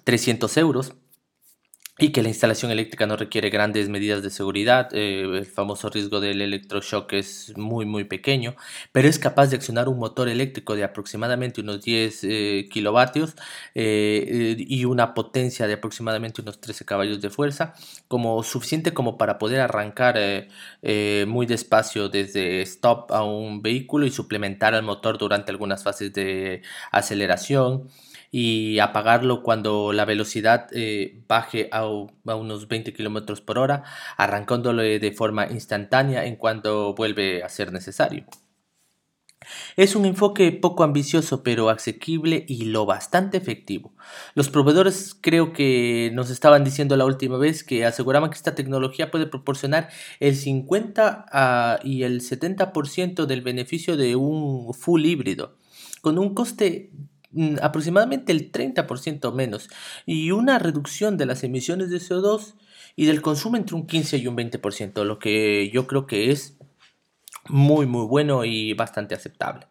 300 0.04 0.58
euros 0.58 0.94
y 2.00 2.12
que 2.12 2.24
la 2.24 2.30
instalación 2.30 2.72
eléctrica 2.72 3.06
no 3.06 3.16
requiere 3.18 3.50
grandes 3.50 3.90
medidas 3.90 4.24
de 4.24 4.30
seguridad. 4.30 4.90
Eh, 4.94 5.22
el 5.22 5.46
famoso 5.46 5.90
riesgo 5.90 6.20
del 6.20 6.42
electroshock 6.42 7.14
es 7.14 7.54
muy 7.58 7.86
muy 7.86 8.06
pequeño, 8.06 8.56
pero 8.92 9.08
es 9.08 9.20
capaz 9.20 9.48
de 9.48 9.58
accionar 9.58 9.90
un 9.90 10.00
motor 10.00 10.30
eléctrico 10.30 10.76
de 10.76 10.84
aproximadamente 10.84 11.62
unos 11.62 11.84
10 11.84 12.24
eh, 12.24 12.70
kilovatios 12.72 13.36
eh, 13.76 14.56
y 14.58 14.86
una 14.86 15.14
potencia 15.14 15.68
de 15.68 15.74
aproximadamente 15.74 16.42
unos 16.42 16.60
13 16.62 16.86
caballos 16.86 17.22
de 17.22 17.30
fuerza, 17.30 17.74
como 18.08 18.42
suficiente 18.44 18.94
como 18.94 19.18
para 19.18 19.38
poder 19.38 19.60
arrancar 19.62 20.18
muy 21.28 21.46
despacio 21.46 22.10
desde 22.10 22.62
stop 22.64 23.12
a 23.12 23.24
un 23.24 23.62
vehículo 23.62 24.06
y 24.06 24.12
suplementar 24.12 24.74
al 24.76 24.84
motor 24.84 25.18
durante 25.18 25.52
algunas 25.52 25.84
fases 25.84 26.14
de 26.14 26.62
aceleración 26.92 27.90
y 28.32 28.80
apagarlo 28.80 29.44
cuando 29.44 29.94
la 29.94 30.06
velocidad 30.06 30.68
eh, 30.72 31.24
baje 31.28 31.70
a, 31.72 31.86
unos 31.86 32.68
20 32.68 32.94
km 32.94 33.42
por 33.44 33.60
hora, 33.60 33.84
arrancándolo 34.18 34.82
de 34.82 35.12
forma 35.12 35.48
instantánea 35.48 36.26
en 36.26 36.38
cuanto 36.38 36.96
vuelve 36.96 37.44
a 37.44 37.50
ser 37.50 37.74
necesario. 37.74 38.26
Es 39.76 39.96
un 39.96 40.06
enfoque 40.06 40.52
poco 40.52 40.84
ambicioso 40.84 41.44
pero 41.44 41.70
asequible 41.70 42.46
y 42.48 42.66
lo 42.66 42.86
bastante 42.86 43.38
efectivo. 43.38 43.94
Los 44.36 44.50
proveedores 44.50 45.16
creo 45.20 45.52
que 45.54 46.12
nos 46.14 46.30
estaban 46.30 46.64
diciendo 46.64 46.96
la 46.96 47.06
última 47.06 47.38
vez 47.38 47.64
que 47.64 47.86
aseguraban 47.86 48.30
que 48.30 48.36
esta 48.36 48.56
tecnología 48.56 49.10
puede 49.10 49.26
proporcionar 49.28 49.90
el 50.20 50.36
50 50.36 51.26
ah, 51.32 51.80
y 51.84 52.04
el 52.04 52.22
70% 52.22 53.26
del 53.26 53.42
beneficio 53.42 53.98
de 53.98 54.16
un 54.16 54.74
full 54.74 55.06
híbrido, 55.06 55.58
con 56.02 56.20
un 56.20 56.36
coste 56.36 56.92
aproximadamente 57.62 58.32
el 58.32 58.52
30% 58.52 59.34
menos 59.34 59.70
y 60.06 60.32
una 60.32 60.60
reducción 60.60 61.18
de 61.18 61.26
las 61.26 61.44
emisiones 61.44 61.90
de 61.90 61.98
CO2 61.98 62.56
y 62.96 63.06
del 63.06 63.22
consumo 63.22 63.58
entre 63.58 63.76
un 63.76 63.88
15 63.88 64.18
y 64.18 64.28
un 64.28 64.36
20%, 64.36 65.04
lo 65.04 65.20
que 65.20 65.70
yo 65.72 65.88
creo 65.88 66.08
que 66.08 66.32
es 66.32 66.58
muy 67.48 67.86
muy 67.86 68.06
bueno 68.06 68.46
y 68.46 68.74
bastante 68.74 69.16
aceptable. 69.16 69.68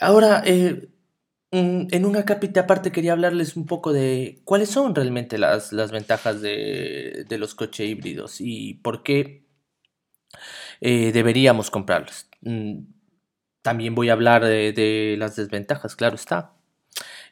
Ahora, 0.00 0.42
eh, 0.46 0.88
mm, 1.52 1.88
en 1.90 2.04
una 2.06 2.24
capita 2.24 2.60
aparte 2.60 2.90
quería 2.92 3.12
hablarles 3.12 3.56
un 3.56 3.66
poco 3.66 3.92
de 3.92 4.40
cuáles 4.44 4.70
son 4.70 4.94
realmente 4.94 5.38
las, 5.38 5.70
ventajas 5.92 6.40
de, 6.40 7.26
los 7.38 7.54
coches 7.54 7.88
híbridos 7.88 8.40
y 8.40 8.74
por 8.74 9.02
qué 9.02 9.44
eh, 10.80 11.12
deberíamos 11.12 11.70
comprarlos. 11.70 12.26
También 13.62 13.94
voy 13.94 14.08
a 14.08 14.14
hablar 14.14 14.44
de, 14.44 15.16
las 15.18 15.36
desventajas, 15.36 15.96
claro 15.96 16.14
está. 16.14 16.52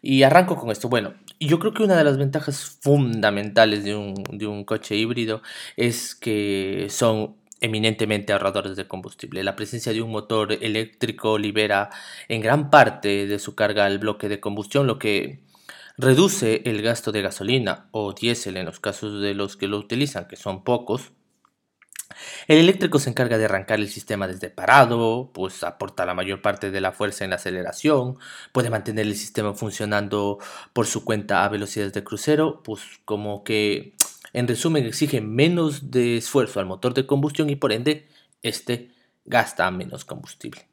Y 0.02 0.22
arranco 0.22 0.56
con 0.56 0.70
esto. 0.70 0.88
Bueno, 0.88 1.14
yo 1.40 1.58
creo 1.58 1.72
que 1.72 1.82
una 1.82 1.96
de 1.96 2.04
las 2.04 2.18
ventajas 2.18 2.78
fundamentales 2.80 3.84
de 3.84 3.96
un, 3.96 4.14
de 4.32 4.46
un 4.46 4.64
coche 4.64 4.96
híbrido 4.96 5.42
es 5.76 6.14
que 6.14 6.86
son 6.90 7.36
eminentemente 7.60 8.32
ahorradores 8.32 8.76
de 8.76 8.86
combustible. 8.86 9.42
La 9.42 9.56
presencia 9.56 9.92
de 9.92 10.02
un 10.02 10.10
motor 10.10 10.52
eléctrico 10.52 11.38
libera 11.38 11.90
en 12.28 12.40
gran 12.40 12.70
parte 12.70 13.26
de 13.26 13.38
su 13.38 13.54
carga 13.54 13.86
al 13.86 13.98
bloque 13.98 14.28
de 14.28 14.40
combustión, 14.40 14.86
lo 14.86 14.98
que 14.98 15.40
reduce 15.96 16.62
el 16.64 16.80
gasto 16.82 17.10
de 17.12 17.22
gasolina 17.22 17.88
o 17.90 18.12
diésel 18.12 18.56
en 18.56 18.66
los 18.66 18.78
casos 18.80 19.20
de 19.20 19.34
los 19.34 19.56
que 19.56 19.66
lo 19.66 19.78
utilizan, 19.78 20.28
que 20.28 20.36
son 20.36 20.62
pocos, 20.62 21.10
el 22.46 22.58
eléctrico 22.58 22.98
se 22.98 23.10
encarga 23.10 23.38
de 23.38 23.44
arrancar 23.44 23.78
el 23.78 23.88
sistema 23.88 24.26
desde 24.26 24.50
parado, 24.50 25.30
pues 25.32 25.62
aporta 25.62 26.06
la 26.06 26.14
mayor 26.14 26.40
parte 26.42 26.70
de 26.70 26.80
la 26.80 26.92
fuerza 26.92 27.24
en 27.24 27.30
la 27.30 27.36
aceleración, 27.36 28.18
puede 28.52 28.70
mantener 28.70 29.06
el 29.06 29.16
sistema 29.16 29.54
funcionando 29.54 30.38
por 30.72 30.86
su 30.86 31.04
cuenta 31.04 31.44
a 31.44 31.48
velocidades 31.48 31.92
de 31.92 32.04
crucero, 32.04 32.62
pues 32.62 32.82
como 33.04 33.44
que 33.44 33.94
en 34.32 34.48
resumen 34.48 34.86
exige 34.86 35.20
menos 35.20 35.90
de 35.90 36.16
esfuerzo 36.16 36.60
al 36.60 36.66
motor 36.66 36.94
de 36.94 37.06
combustión 37.06 37.50
y 37.50 37.56
por 37.56 37.72
ende 37.72 38.08
este 38.42 38.90
gasta 39.24 39.70
menos 39.70 40.04
combustible. 40.04 40.68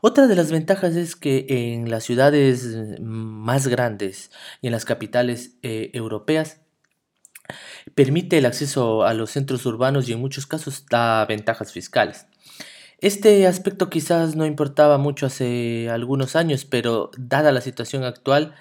Otra 0.00 0.28
de 0.28 0.36
las 0.36 0.52
ventajas 0.52 0.94
es 0.94 1.16
que 1.16 1.46
en 1.48 1.90
las 1.90 2.04
ciudades 2.04 3.00
más 3.00 3.66
grandes 3.66 4.30
y 4.60 4.68
en 4.68 4.72
las 4.72 4.84
capitales 4.84 5.56
eh, 5.62 5.90
europeas 5.92 6.60
permite 7.94 8.38
el 8.38 8.46
acceso 8.46 9.04
a 9.04 9.14
los 9.14 9.30
centros 9.30 9.64
urbanos 9.66 10.08
y 10.08 10.12
en 10.12 10.20
muchos 10.20 10.46
casos 10.46 10.86
da 10.90 11.24
ventajas 11.26 11.72
fiscales. 11.72 12.26
Este 13.00 13.46
aspecto 13.46 13.90
quizás 13.90 14.34
no 14.34 14.44
importaba 14.44 14.98
mucho 14.98 15.26
hace 15.26 15.88
algunos 15.88 16.34
años, 16.34 16.64
pero 16.64 17.12
dada 17.16 17.52
la 17.52 17.60
situación 17.60 18.02
actual, 18.02 18.56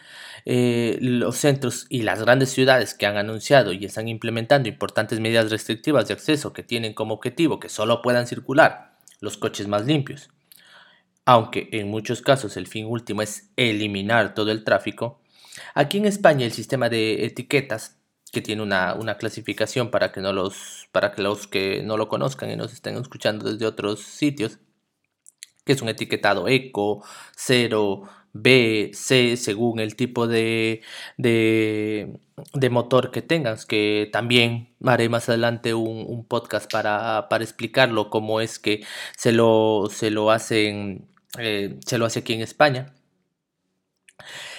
eh, 0.46 1.00
los 1.01 1.38
centros 1.38 1.88
y 1.89 2.03
las 2.03 2.22
grandes 2.22 2.51
ciudades 2.51 2.94
que 2.94 3.08
han 3.08 3.17
anunciado 3.17 3.74
y 3.74 3.84
están 3.84 4.08
implementando 4.08 4.70
importantes 4.70 5.20
medidas 5.20 5.50
restrictivas 5.50 6.08
de 6.08 6.13
acceso 6.13 6.53
que 6.53 6.62
tienen 6.62 6.94
como 6.94 7.15
objetivo 7.15 7.60
que 7.60 7.67
solo 7.67 8.03
puedan 8.03 8.27
circular 8.27 8.96
los 9.20 9.38
coches 9.38 9.67
más 9.67 9.86
limpios, 9.86 10.29
aunque 11.25 11.70
en 11.72 11.89
muchos 11.89 12.22
casos 12.22 12.58
el 12.58 12.67
fin 12.67 12.86
último 12.86 13.24
es 13.24 13.50
eliminar 13.58 14.36
todo 14.36 14.51
el 14.51 14.63
tráfico, 14.63 15.20
aquí 15.74 15.98
en 15.98 16.06
España 16.06 16.46
el 16.46 16.51
sistema 16.51 16.89
de 16.89 17.25
etiquetas 17.25 17.97
que 18.38 18.41
tiene 18.44 18.62
una, 18.62 19.17
clasificación 19.17 19.89
para 19.89 20.12
que, 20.12 20.22
no 20.22 20.32
los, 20.32 20.88
para 20.91 21.12
que 21.12 21.24
los 21.24 21.48
que 21.48 21.82
no 21.84 21.98
lo 21.98 22.08
conozcan 22.08 22.51
y 22.51 22.56
nos 22.56 22.72
estén 22.72 22.96
escuchando 22.96 23.51
desde 23.51 23.65
otros 23.65 24.01
sitios, 24.01 24.60
que 25.65 25.74
es 25.74 25.82
un 25.82 25.89
etiquetado 25.89 26.48
eco, 26.48 27.03
0, 27.36 28.03
B, 28.34 28.91
C, 28.94 29.38
según 29.38 29.79
el 29.79 29.96
tipo 29.96 30.27
de, 30.27 30.82
de, 31.17 32.20
motor 32.70 33.10
que 33.10 33.24
tengas, 33.24 33.65
que 33.65 34.08
también 34.13 34.75
haré 34.86 35.10
más 35.10 35.29
adelante 35.29 35.74
un, 35.74 36.24
podcast 36.27 36.72
para, 36.72 37.29
para, 37.29 37.44
explicarlo, 37.44 38.12
cómo 38.12 38.39
es 38.39 38.60
que 38.60 38.86
se 39.17 39.32
lo, 39.32 39.89
se 39.91 40.12
lo 40.12 40.29
hacen, 40.29 41.08
eh, 41.39 41.79
se 41.84 41.98
lo 41.98 42.06
hace 42.06 42.20
aquí 42.20 42.34
en 42.34 42.41
España. 42.41 42.94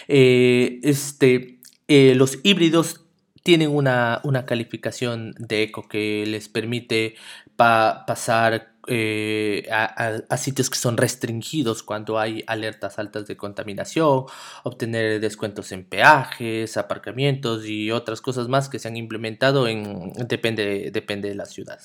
Eh, 0.09 0.81
este, 0.83 1.61
eh, 1.87 2.17
los 2.17 2.41
híbridos 2.43 3.08
tienen 3.43 3.71
una, 3.71 4.21
calificación 4.47 5.35
de 5.39 5.65
eco 5.65 5.89
que 5.89 6.25
les 6.27 6.49
permite 6.49 7.15
pasar 7.57 8.73
eh, 8.87 9.69
a, 9.71 10.37
sitios 10.37 10.71
que 10.71 10.79
son 10.79 10.97
restringidos 10.97 11.83
cuando 11.83 12.19
hay 12.19 12.45
alertas 12.47 12.99
altas 12.99 13.27
de 13.27 13.37
contaminación, 13.37 14.25
obtener 14.63 15.21
descuentos 15.21 15.73
en 15.73 15.85
peajes, 15.85 16.77
aparcamientos 16.77 17.67
y 17.67 17.91
otras 17.91 18.21
cosas 18.21 18.49
más 18.49 18.69
que 18.69 18.79
se 18.79 18.89
han 18.89 18.97
implementado 18.97 19.69
en 19.69 20.13
depende, 20.13 20.91
depende 20.93 21.29
de 21.29 21.35
la 21.35 21.47
ciudad. 21.47 21.81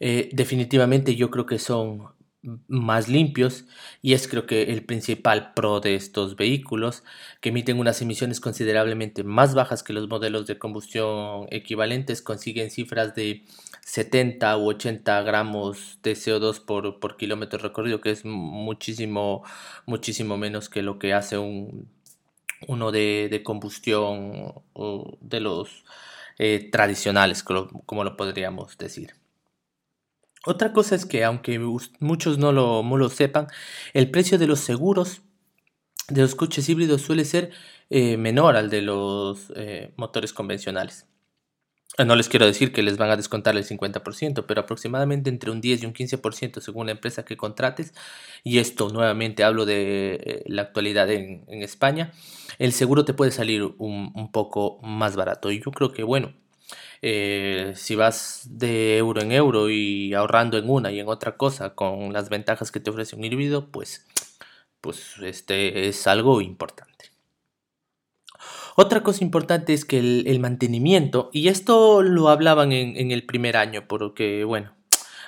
Eh, 0.00 0.30
definitivamente 0.32 1.14
yo 1.14 1.30
creo 1.30 1.46
que 1.46 1.58
son 1.58 2.08
más 2.66 3.08
limpios 3.08 3.66
y 4.02 4.14
es 4.14 4.26
creo 4.26 4.46
que 4.46 4.64
el 4.64 4.84
principal 4.84 5.52
pro 5.54 5.80
de 5.80 5.94
estos 5.94 6.34
vehículos 6.36 7.04
que 7.40 7.50
emiten 7.50 7.78
unas 7.78 8.02
emisiones 8.02 8.40
considerablemente 8.40 9.22
más 9.22 9.54
bajas 9.54 9.82
que 9.84 9.92
los 9.92 10.08
modelos 10.08 10.46
de 10.46 10.58
combustión 10.58 11.46
equivalentes 11.50 12.20
consiguen 12.20 12.70
cifras 12.70 13.14
de 13.14 13.44
70 13.84 14.56
u 14.58 14.70
80 14.70 15.22
gramos 15.22 15.98
de 16.02 16.14
CO2 16.14 16.64
por, 16.64 17.16
kilómetro 17.16 17.60
recorrido 17.60 18.00
que 18.00 18.10
es 18.10 18.24
muchísimo 18.24 19.44
muchísimo 19.86 20.36
menos 20.36 20.68
que 20.68 20.82
lo 20.82 20.98
que 20.98 21.12
hace 21.14 21.38
un 21.38 21.88
uno 22.68 22.92
de, 22.92 23.40
combustión 23.44 24.54
de 25.20 25.40
los 25.40 25.84
eh, 26.38 26.68
tradicionales 26.72 27.42
como 27.42 28.04
lo 28.04 28.16
podríamos 28.16 28.76
decir 28.78 29.21
otra 30.44 30.72
cosa 30.72 30.94
es 30.94 31.06
que, 31.06 31.24
aunque 31.24 31.58
muchos 32.00 32.38
no 32.38 32.52
lo, 32.52 32.82
lo 32.82 33.08
sepan, 33.08 33.46
el 33.92 34.10
precio 34.10 34.38
de 34.38 34.46
los 34.46 34.60
seguros 34.60 35.22
de 36.08 36.22
los 36.22 36.34
coches 36.34 36.68
híbridos 36.68 37.02
suele 37.02 37.24
ser 37.24 37.50
eh, 37.90 38.16
menor 38.16 38.56
al 38.56 38.70
de 38.70 38.82
los 38.82 39.52
eh, 39.56 39.92
motores 39.96 40.32
convencionales. 40.32 41.06
Eh, 41.98 42.04
no 42.04 42.16
les 42.16 42.28
quiero 42.28 42.46
decir 42.46 42.72
que 42.72 42.82
les 42.82 42.96
van 42.96 43.10
a 43.10 43.16
descontar 43.16 43.56
el 43.56 43.64
50%, 43.64 44.44
pero 44.46 44.60
aproximadamente 44.62 45.30
entre 45.30 45.50
un 45.50 45.60
10 45.60 45.82
y 45.82 45.86
un 45.86 45.92
15% 45.94 46.60
según 46.60 46.86
la 46.86 46.92
empresa 46.92 47.24
que 47.24 47.36
contrates. 47.36 47.94
Y 48.42 48.58
esto 48.58 48.88
nuevamente 48.88 49.44
hablo 49.44 49.64
de 49.64 50.42
la 50.46 50.62
actualidad 50.62 51.10
en, 51.10 51.44
España. 51.62 52.12
El 52.58 52.72
seguro 52.72 53.04
te 53.04 53.14
puede 53.14 53.30
salir 53.30 53.62
un 53.62 54.32
poco 54.32 54.80
más 54.82 55.16
barato. 55.16 55.50
Y 55.52 55.62
yo 55.62 55.70
creo 55.70 55.92
que, 55.92 56.02
bueno, 56.02 56.34
eh, 57.02 57.72
si 57.74 57.96
vas 57.96 58.46
de 58.48 58.96
euro 58.96 59.20
en 59.20 59.32
euro 59.32 59.68
y 59.70 60.14
ahorrando 60.14 60.56
en 60.56 60.70
una 60.70 60.92
y 60.92 61.00
en 61.00 61.08
otra 61.08 61.36
cosa 61.36 61.74
con 61.74 62.12
las 62.12 62.28
ventajas 62.28 62.70
que 62.70 62.78
te 62.80 62.90
ofrece 62.90 63.16
un 63.16 63.24
híbrido, 63.24 63.70
pues, 63.70 64.06
pues 64.80 65.16
este 65.20 65.88
es 65.88 66.06
algo 66.06 66.40
importante. 66.40 67.10
Otra 68.76 69.02
cosa 69.02 69.24
importante 69.24 69.74
es 69.74 69.84
que 69.84 69.98
el, 69.98 70.40
mantenimiento, 70.40 71.28
y 71.32 71.48
esto 71.48 72.02
lo 72.02 72.28
hablaban 72.28 72.72
en, 72.72 72.96
en, 72.96 73.10
el 73.10 73.26
primer 73.26 73.56
año, 73.56 73.86
porque 73.86 74.44
bueno, 74.44 74.74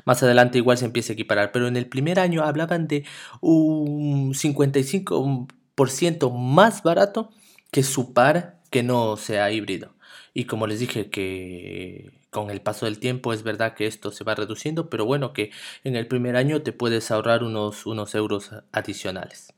más 0.04 0.22
adelante 0.22 0.58
igual 0.58 0.78
se 0.78 0.86
empieza 0.86 1.12
a 1.12 1.14
equiparar, 1.14 1.52
pero 1.52 1.68
en 1.68 1.76
el 1.76 1.86
primer 1.88 2.18
año 2.20 2.42
hablaban 2.42 2.88
de 2.88 3.04
un 3.40 4.32
55% 4.32 6.30
más 6.30 6.82
barato 6.82 7.30
que 7.70 7.82
su 7.82 8.14
par 8.14 8.60
que 8.70 8.82
no 8.82 9.16
sea 9.16 9.50
híbrido. 9.50 9.93
Y 10.34 10.44
como 10.46 10.66
les 10.66 10.80
dije 10.80 11.10
que 11.10 12.12
con 12.30 12.50
el 12.50 12.60
paso 12.60 12.86
del 12.86 12.98
tiempo 12.98 13.32
es 13.32 13.44
verdad 13.44 13.74
que 13.74 13.86
esto 13.86 14.10
se 14.10 14.24
va 14.24 14.34
reduciendo, 14.34 14.90
pero 14.90 15.06
bueno, 15.06 15.32
que 15.32 15.52
en 15.84 15.94
el 15.96 16.08
primer 16.08 16.36
año 16.36 16.62
te 16.62 16.72
puedes 16.72 17.10
ahorrar 17.12 17.44
unos, 17.44 17.86
unos 17.86 18.14
euros 18.16 18.50
adicionales. 18.72 19.54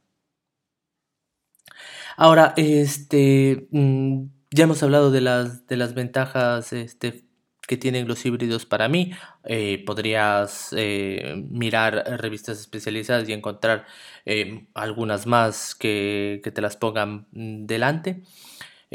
Ahora, 2.16 2.54
este, 2.56 3.68
mm, 3.71 4.25
ya 4.50 4.64
hemos 4.64 4.83
hablado 4.83 5.11
de 5.11 5.21
las, 5.23 5.66
de 5.66 5.76
las 5.76 5.95
ventajas 5.95 6.73
este, 6.73 7.25
que 7.66 7.76
tienen 7.76 8.09
los 8.09 8.25
híbridos 8.25 8.66
para 8.66 8.88
mí. 8.88 9.12
Eh, 9.45 9.83
podrías 9.87 10.71
eh, 10.76 11.35
mirar 11.50 12.04
revistas 12.18 12.61
especializadas 12.61 13.28
y 13.28 13.33
encontrar 13.33 13.87
eh, 14.25 14.66
algunas 14.75 15.26
más 15.26 15.75
que, 15.75 16.40
que, 16.45 16.50
te 16.50 16.61
las 16.62 16.76
pongan 16.76 17.26
mm, 17.33 17.66
delante. 17.66 18.23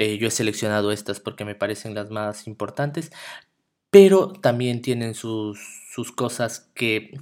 Eh, 0.02 0.18
yo 0.18 0.28
he 0.28 0.32
seleccionado 0.32 0.92
estas 0.92 1.20
porque 1.20 1.46
me 1.46 1.54
parecen 1.54 1.94
las 1.94 2.10
más 2.10 2.48
importantes, 2.48 3.12
pero 3.92 4.34
también 4.34 4.82
tienen 4.82 5.14
sus, 5.14 5.60
cosas 6.16 6.72
que 6.74 7.20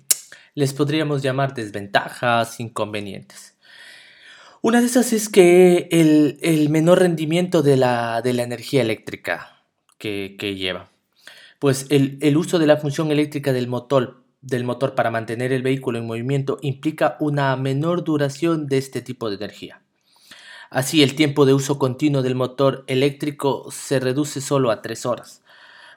les 0.56 0.74
podríamos 0.74 1.22
llamar 1.22 1.54
desventajas, 1.54 2.62
inconvenientes. 2.62 3.58
Una 4.62 4.80
de 4.80 4.86
esas 4.86 5.12
es 5.12 5.28
que 5.28 5.90
el, 5.92 6.70
menor 6.70 7.00
rendimiento 7.00 7.64
de 7.64 7.76
la, 7.76 8.22
energía 8.24 8.82
eléctrica 8.82 9.62
que, 9.98 10.38
lleva. 10.58 10.90
Pues 11.60 11.86
el, 11.90 12.18
el, 12.22 12.38
uso 12.38 12.60
de 12.60 12.68
la 12.68 12.78
función 12.78 13.12
eléctrica 13.12 13.52
del 13.52 13.68
motor, 13.68 14.24
del 14.40 14.64
motor 14.64 14.96
para 14.96 15.12
mantener 15.12 15.52
el 15.52 15.64
vehículo 15.64 16.00
en 16.00 16.08
movimiento 16.08 16.58
implica 16.62 17.18
una 17.20 17.58
menor 17.58 18.06
duración 18.06 18.68
de 18.68 18.78
este 18.78 19.02
tipo 19.02 19.30
de 19.30 19.36
energía. 19.36 19.82
Así 20.70 21.02
el 21.02 21.16
tiempo 21.16 21.46
de 21.46 21.54
uso 21.54 21.80
continuo 21.80 22.22
del 22.22 22.36
motor 22.36 22.84
eléctrico 22.88 23.70
se 23.72 24.00
reduce 24.00 24.40
solo 24.42 24.72
a 24.72 24.82
3 24.82 25.06
horas. 25.06 25.42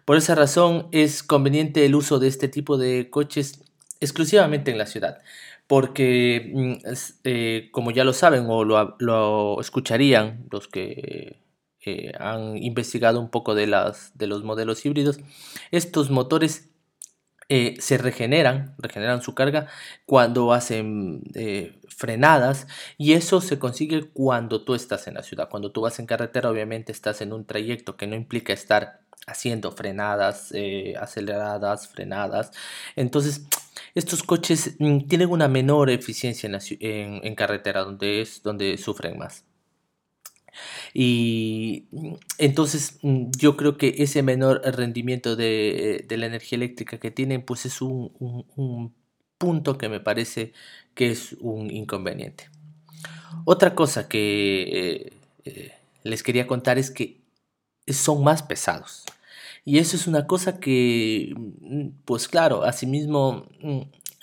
Por 0.04 0.16
esa 0.16 0.34
razón 0.34 0.88
es 0.92 1.22
conveniente 1.22 1.84
el 1.84 1.94
uso 1.94 2.18
de 2.18 2.28
este 2.28 2.48
tipo 2.48 2.78
de 2.78 3.08
coches 3.10 3.62
exclusivamente 4.00 4.70
en 4.70 4.78
la 4.78 4.86
ciudad, 4.86 5.18
porque 5.66 6.50
mm, 6.54 6.72
eh, 7.24 7.68
como 7.70 7.90
ya 7.92 8.04
lo 8.04 8.12
saben 8.12 8.46
o 8.48 8.64
lo, 8.64 9.60
escucharían 9.60 10.46
los 10.50 10.68
que 10.68 11.38
eh, 11.84 12.12
han 12.18 12.56
investigado 12.62 13.20
un 13.20 13.30
poco 13.30 13.54
de, 13.54 13.66
las, 13.68 14.16
de 14.16 14.26
los 14.26 14.42
modelos 14.42 14.84
híbridos, 14.84 15.20
estos 15.70 16.10
motores 16.10 16.71
eh, 17.48 17.76
se 17.80 17.98
regeneran, 17.98 18.74
regeneran 18.78 19.22
su 19.22 19.34
carga 19.34 19.66
cuando 20.06 20.52
hacen 20.52 21.22
eh, 21.34 21.80
frenadas 21.88 22.66
y 22.98 23.12
eso 23.12 23.40
se 23.40 23.58
consigue 23.58 24.10
cuando 24.10 24.64
tú 24.64 24.74
estás 24.74 25.06
en 25.08 25.14
la 25.14 25.22
ciudad. 25.22 25.48
Cuando 25.48 25.72
tú 25.72 25.82
vas 25.82 25.98
en 25.98 26.06
carretera 26.06 26.50
obviamente 26.50 26.92
estás 26.92 27.20
en 27.20 27.32
un 27.32 27.44
trayecto 27.46 27.96
que 27.96 28.06
no 28.06 28.14
implica 28.16 28.52
estar 28.52 29.00
haciendo 29.26 29.72
frenadas, 29.72 30.50
eh, 30.52 30.94
aceleradas, 30.98 31.88
frenadas. 31.88 32.50
Entonces, 32.96 33.46
estos 33.94 34.22
coches 34.22 34.76
mm, 34.78 35.06
tienen 35.08 35.30
una 35.30 35.48
menor 35.48 35.90
eficiencia 35.90 36.50
en, 36.80 37.34
carretera, 37.34 37.82
donde 37.84 38.22
es 38.22 38.42
donde 38.42 38.76
sufren 38.78 39.18
más. 39.18 39.44
Y 40.94 41.86
mm, 41.92 42.14
entonces 42.38 42.98
mm, 43.02 43.30
yo 43.36 43.56
creo 43.56 43.76
que 43.76 43.94
ese 43.98 44.22
menor 44.22 44.62
rendimiento 44.64 45.36
de, 45.36 46.04
la 46.08 46.26
energía 46.26 46.56
eléctrica 46.56 46.98
que 46.98 47.10
tienen, 47.10 47.42
pues 47.42 47.66
es 47.66 47.80
un, 47.82 48.94
punto 49.38 49.76
que 49.76 49.88
me 49.88 50.00
parece 50.00 50.52
que 50.94 51.10
es 51.10 51.34
un 51.40 51.70
inconveniente. 51.70 52.48
Otra 53.44 53.74
cosa 53.74 54.08
que 54.08 54.62
eh, 54.62 55.12
eh, 55.44 55.72
les 56.04 56.22
quería 56.22 56.46
contar 56.46 56.78
es 56.78 56.90
que 56.90 57.20
son 57.88 58.22
más 58.22 58.42
pesados. 58.42 59.04
Y 59.64 59.78
eso 59.78 59.96
es 59.96 60.06
una 60.06 60.26
cosa 60.26 60.60
que, 60.60 61.34
mm, 61.36 61.88
pues 62.04 62.28
claro, 62.28 62.64
asimismo 62.64 63.46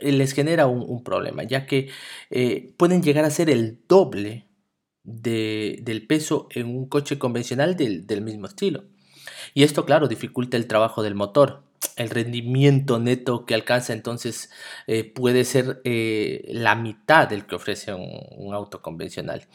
les 0.02 0.34
genera 0.34 0.68
un, 0.68 1.04
problema, 1.04 1.44
ya 1.44 1.66
que 1.66 1.90
eh, 2.30 2.74
pueden 2.78 3.04
llegar 3.04 3.26
a 3.26 3.30
ser 3.30 3.50
el 3.50 3.80
doble 3.88 4.46
del 5.10 6.06
peso 6.08 6.48
en 6.52 6.68
un 6.68 6.88
coche 6.88 7.18
convencional 7.18 7.76
del, 7.76 8.22
mismo 8.22 8.48
estilo. 8.48 8.84
Y 9.54 9.64
esto, 9.64 9.86
claro, 9.86 10.08
dificulta 10.08 10.58
el 10.58 10.68
trabajo 10.68 11.02
del 11.04 11.16
motor. 11.16 11.64
El 11.96 12.10
rendimiento 12.10 13.00
neto 13.00 13.46
que 13.46 13.54
alcanza 13.54 13.94
entonces 13.94 14.50
eh, 14.88 15.04
puede 15.04 15.44
ser 15.44 15.82
eh, 15.84 16.46
la 16.50 16.76
mitad 16.76 17.28
del 17.28 17.46
que 17.46 17.56
ofrece 17.56 17.94
un, 17.94 18.54
auto 18.54 18.82
convencional. 18.82 19.48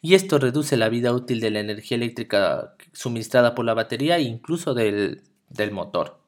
Y 0.00 0.14
esto 0.14 0.38
reduce 0.38 0.76
la 0.76 0.88
vida 0.88 1.12
útil 1.12 1.40
de 1.40 1.50
la 1.50 1.60
energía 1.60 1.96
eléctrica 1.96 2.74
suministrada 2.92 3.54
por 3.54 3.64
la 3.64 3.74
batería 3.74 4.16
e 4.16 4.22
incluso 4.22 4.74
del, 4.74 5.22
motor. 5.70 6.18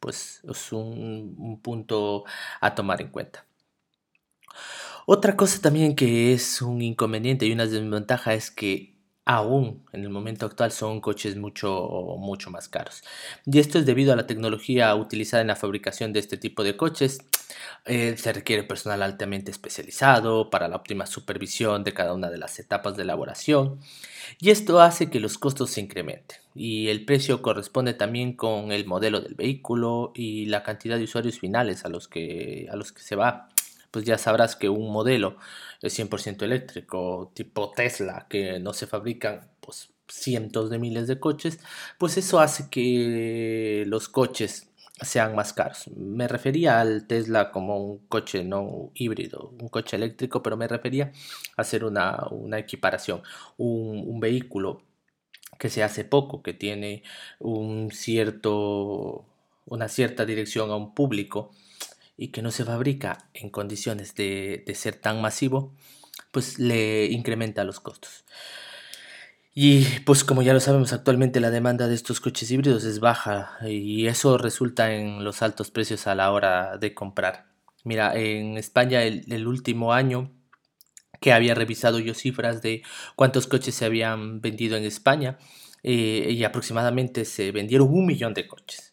Pues 0.00 0.42
es 0.48 0.72
un 0.72 1.60
punto 1.62 2.24
a 2.60 2.74
tomar 2.74 3.00
en 3.00 3.08
cuenta. 3.08 3.44
Otra 5.12 5.34
cosa 5.34 5.60
también 5.60 5.96
que 5.96 6.32
es 6.32 6.62
un 6.62 6.80
inconveniente 6.82 7.44
y 7.44 7.50
una 7.50 7.66
desventaja 7.66 8.32
es 8.34 8.52
que 8.52 8.94
aún 9.24 9.84
en 9.92 10.04
el 10.04 10.08
momento 10.08 10.46
actual 10.46 10.70
son 10.70 11.00
coches 11.00 11.34
mucho, 11.36 12.14
mucho 12.16 12.48
más 12.52 12.68
caros. 12.68 13.02
Y 13.44 13.58
esto 13.58 13.80
es 13.80 13.86
debido 13.86 14.12
a 14.12 14.16
la 14.16 14.28
tecnología 14.28 14.94
utilizada 14.94 15.40
en 15.40 15.48
la 15.48 15.56
fabricación 15.56 16.12
de 16.12 16.20
este 16.20 16.36
tipo 16.36 16.62
de 16.62 16.76
coches. 16.76 17.18
Eh, 17.86 18.14
se 18.16 18.32
requiere 18.32 18.62
personal 18.62 19.02
altamente 19.02 19.50
especializado 19.50 20.48
para 20.48 20.68
la 20.68 20.76
óptima 20.76 21.06
supervisión 21.06 21.82
de 21.82 21.92
cada 21.92 22.14
una 22.14 22.30
de 22.30 22.38
las 22.38 22.60
etapas 22.60 22.96
de 22.96 23.02
elaboración. 23.02 23.80
Y 24.38 24.50
esto 24.50 24.80
hace 24.80 25.10
que 25.10 25.18
los 25.18 25.38
costos 25.38 25.70
se 25.70 25.80
incrementen. 25.80 26.38
Y 26.54 26.86
el 26.86 27.04
precio 27.04 27.42
corresponde 27.42 27.94
también 27.94 28.34
con 28.34 28.70
el 28.70 28.86
modelo 28.86 29.20
del 29.20 29.34
vehículo 29.34 30.12
y 30.14 30.46
la 30.46 30.62
cantidad 30.62 30.98
de 30.98 31.04
usuarios 31.04 31.40
finales 31.40 31.84
a 31.84 31.88
los 31.88 32.06
que, 32.06 32.68
a 32.70 32.76
los 32.76 32.92
que 32.92 33.02
se 33.02 33.16
va 33.16 33.48
pues 33.90 34.04
ya 34.04 34.18
sabrás 34.18 34.56
que 34.56 34.68
un 34.68 34.92
modelo 34.92 35.36
es 35.82 35.98
100% 35.98 36.42
eléctrico, 36.42 37.32
tipo 37.34 37.72
Tesla, 37.72 38.26
que 38.28 38.60
no 38.60 38.72
se 38.72 38.86
fabrican 38.86 39.50
pues, 39.60 39.90
cientos 40.08 40.70
de 40.70 40.78
miles 40.78 41.06
de 41.06 41.20
coches, 41.20 41.60
pues 41.98 42.16
eso 42.16 42.40
hace 42.40 42.68
que 42.70 43.84
los 43.86 44.08
coches 44.08 44.70
sean 45.02 45.34
más 45.34 45.52
caros. 45.52 45.88
Me 45.96 46.28
refería 46.28 46.80
al 46.80 47.06
Tesla 47.06 47.50
como 47.50 47.78
un 47.78 47.98
coche 48.08 48.44
no 48.44 48.90
híbrido, 48.94 49.52
un 49.60 49.68
coche 49.68 49.96
eléctrico, 49.96 50.42
pero 50.42 50.56
me 50.56 50.68
refería 50.68 51.12
a 51.56 51.62
hacer 51.62 51.84
una, 51.84 52.28
equiparación, 52.58 53.22
un, 53.56 54.20
vehículo 54.20 54.82
que 55.58 55.70
se 55.70 55.82
hace 55.82 56.04
poco, 56.04 56.42
que 56.42 56.54
tiene 56.54 57.02
un 57.38 57.90
cierto, 57.92 59.26
una 59.66 59.88
cierta 59.88 60.24
dirección 60.26 60.70
a 60.70 60.76
un 60.76 60.94
público 60.94 61.52
y 62.20 62.28
que 62.28 62.42
no 62.42 62.50
se 62.50 62.66
fabrica 62.66 63.30
en 63.32 63.48
condiciones 63.48 64.14
de, 64.14 64.62
de 64.66 64.74
ser 64.74 64.94
tan 64.94 65.22
masivo, 65.22 65.74
pues 66.32 66.58
le 66.58 67.06
incrementa 67.06 67.64
los 67.64 67.80
costos. 67.80 68.26
Y 69.54 69.86
pues 70.04 70.22
como 70.22 70.42
ya 70.42 70.52
lo 70.52 70.60
sabemos 70.60 70.92
actualmente 70.92 71.40
la 71.40 71.50
demanda 71.50 71.88
de 71.88 71.94
estos 71.94 72.20
coches 72.20 72.50
híbridos 72.50 72.84
es 72.84 73.00
baja 73.00 73.56
y 73.66 74.06
eso 74.06 74.36
resulta 74.36 74.92
en 74.94 75.24
los 75.24 75.40
altos 75.40 75.70
precios 75.70 76.06
a 76.06 76.14
la 76.14 76.30
hora 76.30 76.76
de 76.76 76.92
comprar. 76.92 77.46
Mira, 77.84 78.14
en 78.14 78.58
España 78.58 79.02
el, 79.02 79.46
último 79.46 79.94
año 79.94 80.30
que 81.22 81.32
había 81.32 81.54
revisado 81.54 82.00
yo 82.00 82.12
cifras 82.12 82.60
de 82.60 82.82
cuántos 83.16 83.46
coches 83.46 83.74
se 83.74 83.86
habían 83.86 84.42
vendido 84.42 84.76
en 84.76 84.84
España 84.84 85.38
eh, 85.82 86.28
y 86.30 86.44
aproximadamente 86.44 87.24
se 87.24 87.50
vendieron 87.50 87.88
un 87.88 88.04
millón 88.04 88.34
de 88.34 88.46
coches 88.46 88.89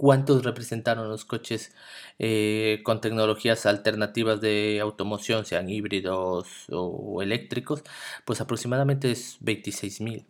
cuántos 0.00 0.44
representaron 0.44 1.10
los 1.10 1.26
coches 1.26 1.74
eh, 2.18 2.80
con 2.84 3.02
tecnologías 3.02 3.66
alternativas 3.66 4.40
de 4.40 4.80
automoción, 4.80 5.44
sean 5.44 5.68
híbridos 5.68 6.46
o 6.70 7.20
eléctricos, 7.20 7.82
pues 8.24 8.40
aproximadamente 8.40 9.10
es 9.10 9.36
26.000. 9.42 10.24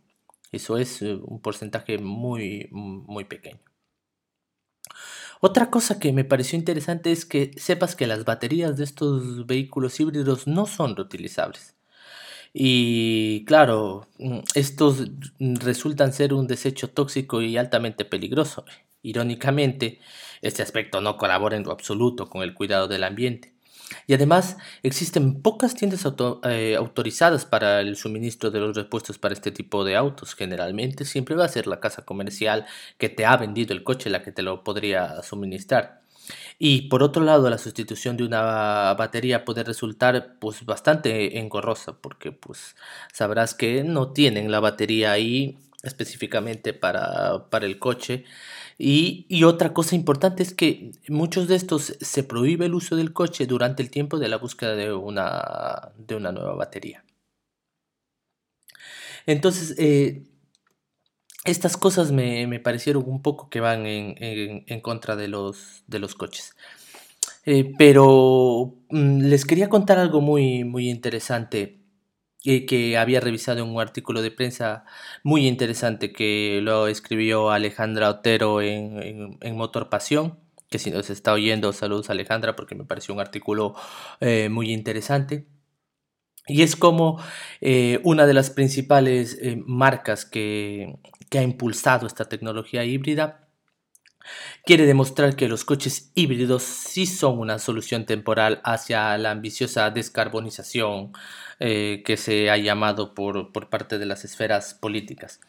Eso 0.51 0.77
es 0.77 1.03
eh, 1.03 1.15
un 1.23 1.41
porcentaje 1.41 1.99
muy, 1.99 2.69
muy 2.73 3.25
pequeño. 3.27 3.61
Otra 5.41 5.71
cosa 5.71 6.01
que 6.01 6.13
me 6.13 6.25
pareció 6.25 6.59
interesante 6.59 7.13
es 7.13 7.25
que 7.25 7.53
sepas 7.57 7.95
que 7.95 8.09
las 8.09 8.25
baterías 8.25 8.77
de 8.77 8.83
estos 8.83 9.47
vehículos 9.47 10.01
híbridos 10.01 10.49
no 10.49 10.67
son 10.67 10.97
reutilizables. 10.97 11.77
Y 12.53 13.45
claro, 13.45 14.09
mm, 14.19 14.41
estos 14.55 15.05
resultan 15.39 16.13
ser 16.13 16.35
un 16.35 16.47
desecho 16.47 16.89
tóxico 16.91 17.43
y 17.43 17.57
altamente 17.57 18.05
peligroso. 18.05 18.65
Irónicamente, 19.03 20.01
este 20.43 20.63
aspecto 20.63 21.01
no 21.01 21.17
colabora 21.17 21.57
en 21.57 21.63
lo 21.65 21.73
absoluto 21.73 22.29
con 22.29 22.43
el 22.43 22.55
cuidado 22.55 22.89
del 22.89 23.05
ambiente. 23.05 23.55
Y 24.07 24.15
además, 24.15 24.57
existen 24.83 25.43
pocas 25.43 25.75
tiendas 25.75 26.07
eh, 26.45 26.77
autorizadas 26.77 27.45
para 27.47 27.81
el 27.81 27.97
suministro 27.97 28.51
de 28.51 28.61
los 28.61 28.77
repuestos 28.77 29.19
para 29.19 29.35
este 29.35 29.53
tipo 29.53 29.85
de 29.85 29.97
autos. 29.97 30.35
Generalmente 30.35 31.05
siempre 31.05 31.35
va 31.37 31.45
a 31.45 31.49
ser 31.49 31.67
la 31.67 31.81
casa 31.81 32.05
comercial 32.05 32.67
que 32.99 33.09
te 33.09 33.27
ha 33.27 33.37
vendido 33.37 33.75
el 33.75 33.83
coche 33.85 34.11
la 34.11 34.23
que 34.23 34.33
te 34.33 34.43
lo 34.43 34.63
podría 34.65 35.23
suministrar. 35.23 36.00
Y 36.63 36.83
por 36.89 37.03
otro 37.03 37.25
lado, 37.25 37.49
la 37.49 37.57
sustitución 37.57 38.19
de 38.19 38.25
una 38.25 38.95
batería 38.99 39.47
puede 39.47 39.65
resultar 39.65 40.37
pues 40.41 40.67
bastante 40.67 41.39
engorrosa 41.39 41.97
porque 42.01 42.33
pues 42.33 42.77
sabrás 43.13 43.55
que 43.55 43.83
no 43.83 44.13
tienen 44.13 44.51
la 44.53 44.61
batería 44.61 45.13
ahí 45.13 45.59
específicamente 45.83 46.75
para, 46.75 47.49
para 47.49 47.65
el 47.65 47.79
coche 47.79 48.25
y, 48.83 49.45
otra 49.45 49.75
cosa 49.75 49.95
importante 49.95 50.43
es 50.43 50.55
que 50.55 50.93
muchos 51.09 51.49
de 51.49 51.57
estos 51.57 51.97
se 52.01 52.25
prohíbe 52.25 52.67
el 52.67 52.75
uso 52.75 52.97
del 52.97 53.13
coche 53.13 53.47
durante 53.47 53.83
el 53.83 53.91
tiempo 53.91 54.19
de 54.19 54.29
la 54.29 54.39
búsqueda 54.39 54.75
de 54.75 54.93
una, 54.93 55.93
de 55.99 56.15
una 56.17 56.33
nueva 56.33 56.55
batería. 56.55 57.05
Entonces, 59.27 59.75
eh, 59.79 60.30
estas 61.45 61.77
cosas 61.77 62.13
me, 62.13 62.61
parecieron 62.61 63.05
un 63.07 63.23
poco 63.23 63.49
que 63.49 63.61
van 63.61 63.87
en, 63.87 64.81
contra 64.81 65.17
de 65.17 65.29
los, 65.29 65.85
de 65.87 65.99
los 65.99 66.15
coches. 66.15 66.55
Eh, 67.47 67.73
pero 67.79 68.75
mm, 68.91 69.21
les 69.23 69.45
quería 69.47 69.69
contar 69.69 69.99
algo 69.99 70.21
muy, 70.21 70.65
muy 70.65 70.91
interesante 70.91 71.81
que 72.43 72.97
había 72.97 73.21
revisado 73.21 73.65
un 73.65 73.81
artículo 73.81 74.23
de 74.23 74.31
prensa 74.31 74.85
muy 75.23 75.47
interesante 75.47 76.13
que 76.13 76.61
lo 76.63 76.87
escribió 76.89 77.51
Alejandra 77.51 78.09
Otero 78.09 78.63
en, 78.63 79.39
Motor 79.55 79.91
Pasión, 79.91 80.39
que 80.71 80.79
si 80.79 80.91
nos 80.91 81.11
está 81.11 81.33
oyendo, 81.33 81.73
saludos 81.73 82.11
Alejandra, 82.11 82.57
porque 82.57 82.75
me 82.75 82.85
pareció 82.85 83.15
un 83.15 83.21
artículo 83.21 83.75
eh, 84.21 84.49
muy 84.49 84.73
interesante. 84.73 85.47
Y 86.47 86.63
es 86.63 86.75
como 86.75 87.21
eh, 87.61 88.01
una 88.03 88.27
de 88.27 88.35
las 88.35 88.51
principales 88.51 89.39
eh, 89.41 89.63
marcas 89.67 90.25
que, 90.25 90.99
que 91.31 91.39
ha 91.39 91.43
impulsado 91.43 92.07
esta 92.07 92.27
tecnología 92.27 92.85
híbrida 92.85 93.49
quiere 94.65 94.87
demostrar 94.87 95.37
que 95.37 95.49
los 95.49 95.65
coches 95.65 96.11
híbridos 96.15 96.63
sí 96.63 97.07
son 97.07 97.39
una 97.39 97.59
solución 97.59 98.07
temporal 98.07 98.61
hacia 98.65 99.17
la 99.19 99.31
ambiciosa 99.31 99.91
descarbonización 99.91 101.13
eh, 101.59 102.03
que 102.05 102.17
se 102.17 102.51
ha 102.51 102.57
llamado 102.57 103.15
por, 103.15 103.53
parte 103.71 103.99
de 103.99 104.07
las 104.07 104.25
esferas 104.25 104.75
políticas. 104.75 105.41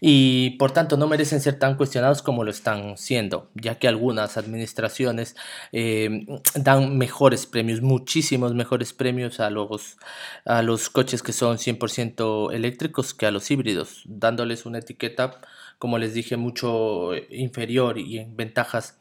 Y 0.00 0.50
por 0.58 0.72
tanto 0.72 0.96
no 0.96 1.06
merecen 1.06 1.40
ser 1.40 1.58
tan 1.58 1.76
cuestionados 1.76 2.22
como 2.22 2.44
lo 2.44 2.50
están 2.50 2.96
siendo, 2.96 3.50
ya 3.54 3.78
que 3.78 3.88
algunas 3.88 4.36
administraciones 4.36 5.36
eh, 5.72 6.26
dan 6.54 6.98
mejores 6.98 7.46
premios, 7.46 7.80
muchísimos 7.82 8.54
mejores 8.54 8.92
premios 8.92 9.40
a 9.40 9.50
los, 9.50 9.96
a 10.44 10.62
los 10.62 10.90
coches 10.90 11.22
que 11.22 11.32
son 11.32 11.58
100% 11.58 12.52
eléctricos 12.54 13.14
que 13.14 13.26
a 13.26 13.30
los 13.30 13.50
híbridos, 13.50 14.02
dándoles 14.06 14.66
una 14.66 14.78
etiqueta 14.78 15.40
como 15.78 15.98
les 15.98 16.14
dije, 16.14 16.36
mucho 16.36 17.14
inferior 17.30 17.98
y 17.98 18.18
en 18.18 18.36
ventajas 18.36 18.98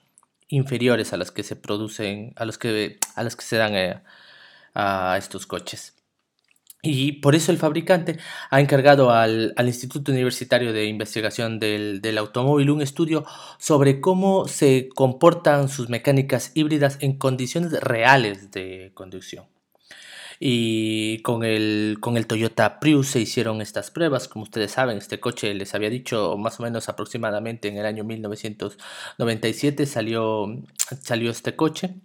inferiores 0.47 1.13
a 1.13 1.17
las 1.17 1.31
que 1.31 1.43
se 1.43 1.55
producen, 1.55 2.33
a, 2.35 2.45
los 2.45 2.57
que, 2.57 2.99
a 3.15 3.23
las 3.23 3.35
que 3.35 3.43
se 3.45 3.57
dan 3.57 3.75
eh, 3.75 4.01
a 4.73 5.17
estos 5.17 5.47
coches. 5.47 5.94
Y 6.85 7.13
por 7.13 7.35
eso 7.35 7.51
el 7.51 7.57
fabricante 7.57 8.17
ha 8.49 8.61
encargado 8.61 9.11
al, 9.11 9.53
Instituto 9.65 10.11
Universitario 10.11 10.71
de 10.71 10.85
Investigación 10.85 11.59
del, 11.59 12.01
del, 12.01 12.17
Automóvil 12.17 12.69
un 12.69 12.81
estudio 12.81 13.25
sobre 13.57 13.99
cómo 13.99 14.47
se 14.47 14.89
comportan 14.93 15.67
sus 15.67 15.89
mecánicas 15.89 16.51
híbridas 16.53 16.97
en 17.01 17.17
condiciones 17.17 17.71
reales 17.81 18.51
de 18.51 18.91
conducción. 18.93 19.45
Y 20.39 21.19
con 21.21 21.43
el, 21.43 21.97
con 21.99 22.17
el 22.17 22.27
Toyota 22.27 22.79
Prius 22.79 23.07
se 23.07 23.21
hicieron 23.21 23.61
estas 23.61 23.91
pruebas. 23.91 24.27
Como 24.27 24.43
ustedes 24.43 24.71
saben, 24.71 24.97
este 24.97 25.19
coche 25.19 25.53
les 25.53 25.73
había 25.75 25.89
dicho 25.89 26.37
más 26.37 26.59
o 26.59 26.63
menos 26.63 26.89
aproximadamente 26.89 27.67
en 27.69 27.77
el 27.77 27.85
año 27.85 28.03
1997 28.03 29.85
salió, 29.85 30.47
salió 31.01 31.31
este 31.31 31.55
coche. 31.55 31.95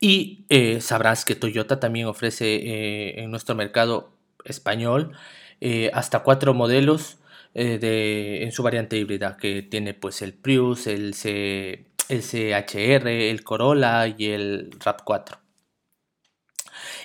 Y 0.00 0.44
eh, 0.48 0.80
sabrás 0.80 1.24
que 1.24 1.34
Toyota 1.34 1.80
también 1.80 2.06
ofrece 2.06 2.56
eh, 2.56 3.22
en 3.22 3.30
nuestro 3.30 3.54
mercado 3.54 4.12
español 4.44 5.12
eh, 5.60 5.90
hasta 5.94 6.20
cuatro 6.20 6.54
modelos 6.54 7.18
de, 7.54 8.42
en 8.42 8.52
su 8.52 8.62
variante 8.62 8.98
híbrida, 8.98 9.38
que 9.38 9.62
tiene 9.62 9.94
pues 9.94 10.20
el 10.20 10.34
Prius, 10.34 10.86
el, 10.86 11.14
C, 11.14 11.86
el 12.10 12.22
CHR, 12.22 13.08
el 13.08 13.42
Corolla 13.44 14.06
y 14.06 14.26
el 14.26 14.70
RAP4 14.78 15.38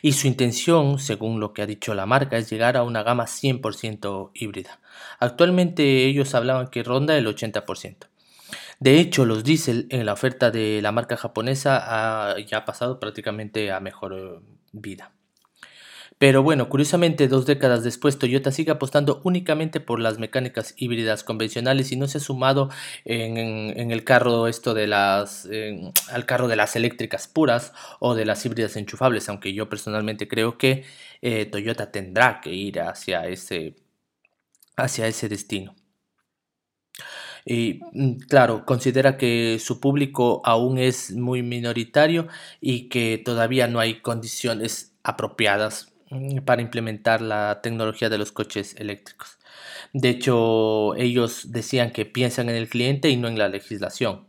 y 0.02 0.14
su 0.14 0.28
intención, 0.28 1.00
según 1.00 1.40
lo 1.40 1.54
que 1.54 1.62
ha 1.62 1.66
dicho 1.66 1.94
la 1.94 2.06
marca, 2.06 2.38
es 2.38 2.50
llegar 2.50 2.78
a 2.78 2.84
una 2.84 3.04
gama 3.04 3.26
100% 3.26 4.32
híbrida. 4.34 4.80
Actualmente 5.20 6.06
ellos 6.06 6.34
hablaban 6.34 6.68
que 6.68 6.84
ronda 6.84 7.18
el 7.18 7.28
80%. 7.28 8.11
De 8.82 9.00
hecho, 9.00 9.26
los 9.26 9.44
diésel 9.44 9.86
en 9.92 10.08
la 10.08 10.14
oferta 10.14 10.50
de 10.50 10.82
la 10.82 10.92
marca 10.92 11.16
japonesa 11.16 12.36
ya 12.48 12.58
ha 12.58 12.66
pasado 12.66 13.00
prácticamente 13.00 13.72
a 13.72 13.80
mejor 13.80 14.14
eh, 14.14 14.40
vida. 14.72 15.12
Pero 16.18 16.42
bueno, 16.42 16.68
curiosamente, 16.68 17.28
dos 17.28 17.46
décadas 17.46 17.84
después, 17.84 18.18
Toyota 18.18 18.52
sigue 18.52 18.72
apostando 18.72 19.22
únicamente 19.24 19.82
por 19.82 20.00
las 20.00 20.18
mecánicas 20.18 20.74
híbridas 20.78 21.24
convencionales 21.24 21.92
y 21.92 21.96
no 21.96 22.08
se 22.08 22.18
ha 22.18 22.22
sumado 22.22 22.70
en, 23.06 23.92
el 23.92 24.04
carro 24.04 24.48
esto 24.48 24.74
de 24.74 24.88
las 24.88 25.48
al 26.12 26.26
carro 26.26 26.48
de 26.48 26.56
las 26.56 26.76
eléctricas 26.76 27.28
puras 27.28 27.74
o 28.00 28.16
de 28.16 28.26
las 28.26 28.44
híbridas 28.46 28.76
enchufables, 28.78 29.30
aunque 29.30 29.54
yo 29.54 29.70
personalmente 29.70 30.28
creo 30.28 30.58
que 30.58 30.86
eh, 31.22 31.46
Toyota 31.46 31.92
tendrá 31.92 32.42
que 32.42 32.52
ir 32.52 32.82
hacia 32.82 33.28
ese, 33.28 33.76
hacia 34.76 35.08
ese 35.08 35.30
destino. 35.30 35.76
Y 37.46 37.82
mm, 37.94 38.20
claro, 38.30 38.66
considera 38.66 39.18
que 39.18 39.60
su 39.60 39.80
público 39.80 40.42
aún 40.46 40.78
es 40.78 41.12
muy 41.12 41.44
minoritario 41.44 42.28
y 42.60 42.90
que 42.90 43.22
todavía 43.24 43.68
no 43.68 43.80
hay 43.80 44.02
condiciones 44.02 44.94
apropiadas 45.04 45.92
Mm, 46.12 46.42
para 46.44 46.62
implementar 46.62 47.22
la 47.22 47.62
tecnología 47.64 48.10
de 48.10 48.18
los 48.18 48.32
coches 48.34 48.76
eléctricos. 48.78 49.40
De 49.94 50.10
hecho, 50.10 50.96
ellos 50.96 51.52
decían 51.54 51.92
que 51.92 52.06
piensan 52.06 52.50
en 52.50 52.56
el 52.58 52.70
cliente 52.70 53.10
y 53.10 53.18
no 53.18 53.30
en 53.30 53.38
la 53.38 53.48
legislación. 53.48 54.28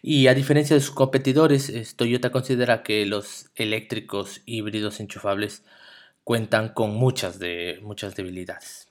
Y 0.00 0.28
a 0.28 0.34
diferencia 0.34 0.74
de 0.74 0.80
sus 0.80 0.94
competidores, 0.94 1.96
Toyota 1.96 2.30
considera 2.30 2.82
que 2.82 3.04
los 3.04 3.50
eléctricos 3.56 4.42
híbridos 4.46 5.00
enchufables 5.00 5.64
cuentan 6.24 6.70
con 6.70 6.94
muchas, 6.94 7.38
de, 7.38 7.80
muchas 7.82 8.14
debilidades. 8.16 8.87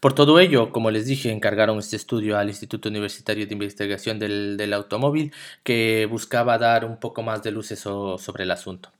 Por 0.00 0.14
todo 0.14 0.38
ello, 0.38 0.70
como 0.70 0.90
les 0.90 1.06
dije, 1.06 1.30
encargaron 1.30 1.78
este 1.78 1.96
estudio 1.96 2.38
al 2.38 2.48
Instituto 2.48 2.88
Universitario 2.88 3.46
de 3.46 3.52
Investigación 3.52 4.18
del, 4.18 4.72
Automóvil, 4.72 5.32
que 5.62 6.06
buscaba 6.10 6.58
dar 6.58 6.84
un 6.84 6.98
poco 6.98 7.22
más 7.22 7.42
de 7.42 7.50
luces 7.50 7.80
sobre 7.80 8.44
el 8.44 8.50
asunto. 8.50 8.90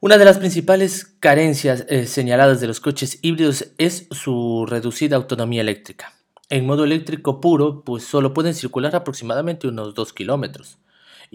Una 0.00 0.18
de 0.18 0.24
las 0.24 0.38
principales 0.38 1.06
carencias 1.20 1.86
eh, 1.88 2.06
señaladas 2.06 2.60
de 2.60 2.66
los 2.66 2.80
coches 2.80 3.18
híbridos 3.22 3.68
es 3.78 4.08
su 4.10 4.66
reducida 4.66 5.16
autonomía 5.16 5.62
eléctrica. 5.62 6.12
En 6.48 6.66
modo 6.66 6.84
eléctrico 6.84 7.40
puro, 7.40 7.82
pues 7.82 8.04
solo 8.04 8.34
pueden 8.34 8.54
circular 8.54 8.94
aproximadamente 8.94 9.66
unos 9.66 9.94
2 9.94 10.12
kilómetros 10.12 10.78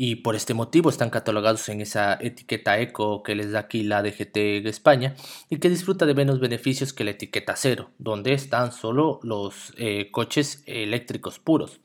y 0.03 0.15
por 0.15 0.35
este 0.35 0.55
motivo 0.55 0.89
están 0.89 1.11
catalogados 1.11 1.69
en 1.69 1.79
esa 1.79 2.17
etiqueta 2.19 2.79
eco 2.79 3.21
que 3.21 3.35
les 3.35 3.51
da 3.51 3.59
aquí 3.59 3.83
la 3.83 4.01
DGT 4.01 4.65
España 4.65 5.15
y 5.47 5.57
que 5.59 5.69
disfruta 5.69 6.07
de 6.07 6.15
menos 6.15 6.39
beneficios 6.39 6.91
que 6.91 7.03
la 7.03 7.11
etiqueta 7.11 7.53
cero, 7.55 7.91
donde 7.99 8.33
están 8.33 8.71
solo 8.71 9.19
los 9.21 9.75
eh, 9.77 10.09
coches 10.09 10.63
eléctricos 10.65 11.37
puros 11.37 11.81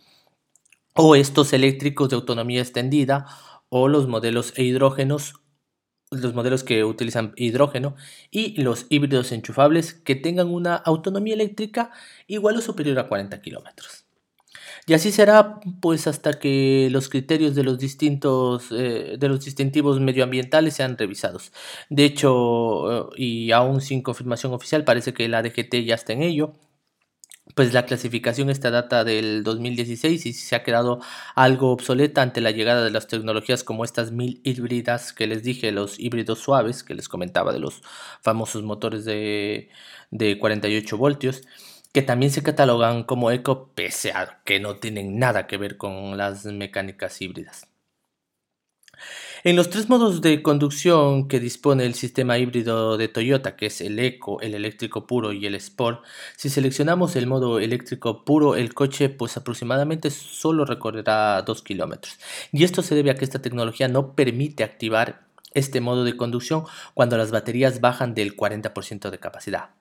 o 0.95 1.15
estos 1.15 1.53
eléctricos 1.53 2.09
de 2.09 2.17
autonomía 2.17 2.63
extendida 2.63 3.27
o 3.69 3.87
los 3.87 4.09
modelos 4.09 4.55
e 4.57 4.63
hidrógenos 4.63 5.35
los 6.11 6.33
modelos 6.33 6.65
que 6.65 6.85
utilizan 6.85 7.35
hidrógeno 7.37 7.97
y 8.31 8.59
los 8.63 8.87
híbridos 8.89 9.31
enchufables 9.31 9.93
que 9.93 10.15
tengan 10.15 10.49
una 10.49 10.75
autonomía 10.75 11.35
eléctrica 11.35 11.91
igual 12.27 12.57
o 12.57 12.63
superior 12.63 12.99
a 12.99 13.09
40 13.09 13.43
kilómetros. 13.43 14.06
Y 14.89 14.95
así 14.95 15.11
será 15.11 15.59
pues 15.81 16.07
hasta 16.07 16.39
que 16.39 16.89
los 16.93 17.09
criterios 17.09 17.57
de 17.57 17.65
los 17.65 17.79
distintos 17.79 18.69
eh, 18.71 19.17
de 19.19 19.29
los 19.29 19.45
distintivos 19.45 19.99
medioambientales 20.01 20.75
sean 20.75 20.97
revisados. 20.97 21.53
De 21.91 22.05
hecho, 22.05 23.11
eh, 23.11 23.17
y 23.17 23.51
aún 23.51 23.81
sin 23.81 24.01
confirmación 24.03 24.53
oficial, 24.53 24.85
parece 24.85 25.13
que 25.13 25.29
la 25.29 25.43
DGT 25.43 25.85
ya 25.85 25.97
está 25.97 26.13
en 26.13 26.23
ello. 26.23 26.53
Pues 27.55 27.73
la 27.73 27.87
clasificación 27.87 28.51
esta 28.51 28.71
data 28.71 29.03
del 29.05 29.43
2016 29.45 30.27
y 30.27 30.33
se 30.33 30.57
ha 30.57 30.63
quedado 30.63 31.01
algo 31.35 31.71
obsoleta 31.73 32.21
ante 32.23 32.41
la 32.41 32.51
llegada 32.51 32.85
de 32.85 32.91
las 32.91 33.07
tecnologías 33.07 33.65
como 33.65 33.85
estas 33.85 34.13
mil 34.13 34.41
híbridas 34.45 35.13
que 35.13 35.27
les 35.27 35.43
dije, 35.43 35.73
los 35.73 35.99
híbridos 35.99 36.41
suaves 36.41 36.83
que 36.83 36.95
les 36.95 37.09
comentaba 37.09 37.53
de 37.53 37.61
los 37.61 37.83
famosos 38.21 38.63
motores 38.65 39.05
de, 39.05 39.71
de 40.11 40.39
48 40.39 40.99
voltios 40.99 41.43
que 41.97 42.03
también 42.03 42.31
se 42.31 42.43
catalogan 42.43 43.05
como 43.05 43.31
eco 43.31 43.71
pese 43.75 44.13
a 44.13 44.43
que 44.45 44.61
no 44.61 44.77
tienen 44.77 45.19
nada 45.19 45.47
que 45.47 45.57
ver 45.57 45.79
con 45.79 46.19
las 46.19 46.45
mecánicas 46.45 47.23
híbridas. 47.23 47.69
En 49.45 49.57
los 49.57 49.71
tres 49.71 49.89
modos 49.89 50.21
de 50.21 50.43
conducción 50.43 51.27
que 51.27 51.41
dispone 51.41 51.87
el 51.87 51.95
sistema 51.95 52.37
híbrido 52.37 52.99
de 52.99 53.09
Toyota, 53.09 53.57
que 53.57 53.65
es 53.65 53.81
el 53.81 53.99
Eco, 53.99 54.43
el 54.43 54.55
eléctrico 54.55 55.07
puro 55.07 55.33
y 55.33 55.47
el 55.47 55.55
Sport, 55.55 56.05
si 56.37 56.51
seleccionamos 56.51 57.17
el 57.17 57.27
modo 57.27 57.61
eléctrico 57.61 58.27
puro, 58.27 58.57
el 58.57 58.75
coche 58.75 59.09
pues 59.09 59.39
aproximadamente 59.39 60.11
solo 60.11 60.67
recorrerá 60.67 61.41
2 61.41 61.63
kilómetros. 61.63 62.19
Y 62.53 62.65
esto 62.65 62.83
se 62.83 62.95
debe 62.95 63.11
a 63.11 63.15
que 63.15 63.25
esta 63.25 63.41
tecnología 63.41 63.89
no 63.89 64.13
permite 64.13 64.65
activar 64.65 65.27
este 65.55 65.81
modo 65.81 66.05
de 66.05 66.15
conducción 66.19 66.65
cuando 66.93 67.17
las 67.17 67.31
baterías 67.31 67.81
bajan 67.81 68.13
del 68.13 68.37
40% 68.37 69.09
de 69.09 69.19
capacidad 69.19 69.76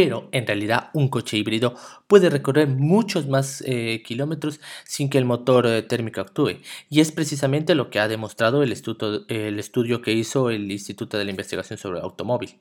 pero 0.00 0.28
en 0.30 0.46
realidad 0.46 0.90
un 0.92 1.08
coche 1.08 1.36
híbrido 1.36 1.74
puede 2.06 2.30
recorrer 2.30 2.68
muchos 2.68 3.26
más 3.26 3.64
eh, 3.66 4.00
kilómetros 4.06 4.60
sin 4.84 5.10
que 5.10 5.18
el 5.18 5.24
motor 5.24 5.66
eh, 5.66 5.82
térmico 5.82 6.20
actúe. 6.20 6.60
Y 6.88 7.00
es 7.00 7.10
precisamente 7.10 7.74
lo 7.74 7.90
que 7.90 7.98
ha 7.98 8.06
demostrado 8.06 8.62
el 8.62 8.70
estudio, 8.70 9.24
el 9.26 9.58
estudio 9.58 10.00
que 10.00 10.12
hizo 10.12 10.50
el 10.50 10.70
Instituto 10.70 11.18
de 11.18 11.24
la 11.24 11.32
Investigación 11.32 11.80
sobre 11.80 11.98
el 11.98 12.04
Automóvil. 12.04 12.58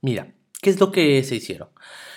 Mira, 0.00 0.34
¿qué 0.60 0.68
es 0.68 0.80
lo 0.80 0.90
que 0.90 1.22
se 1.22 1.36
hicieron? 1.36 1.68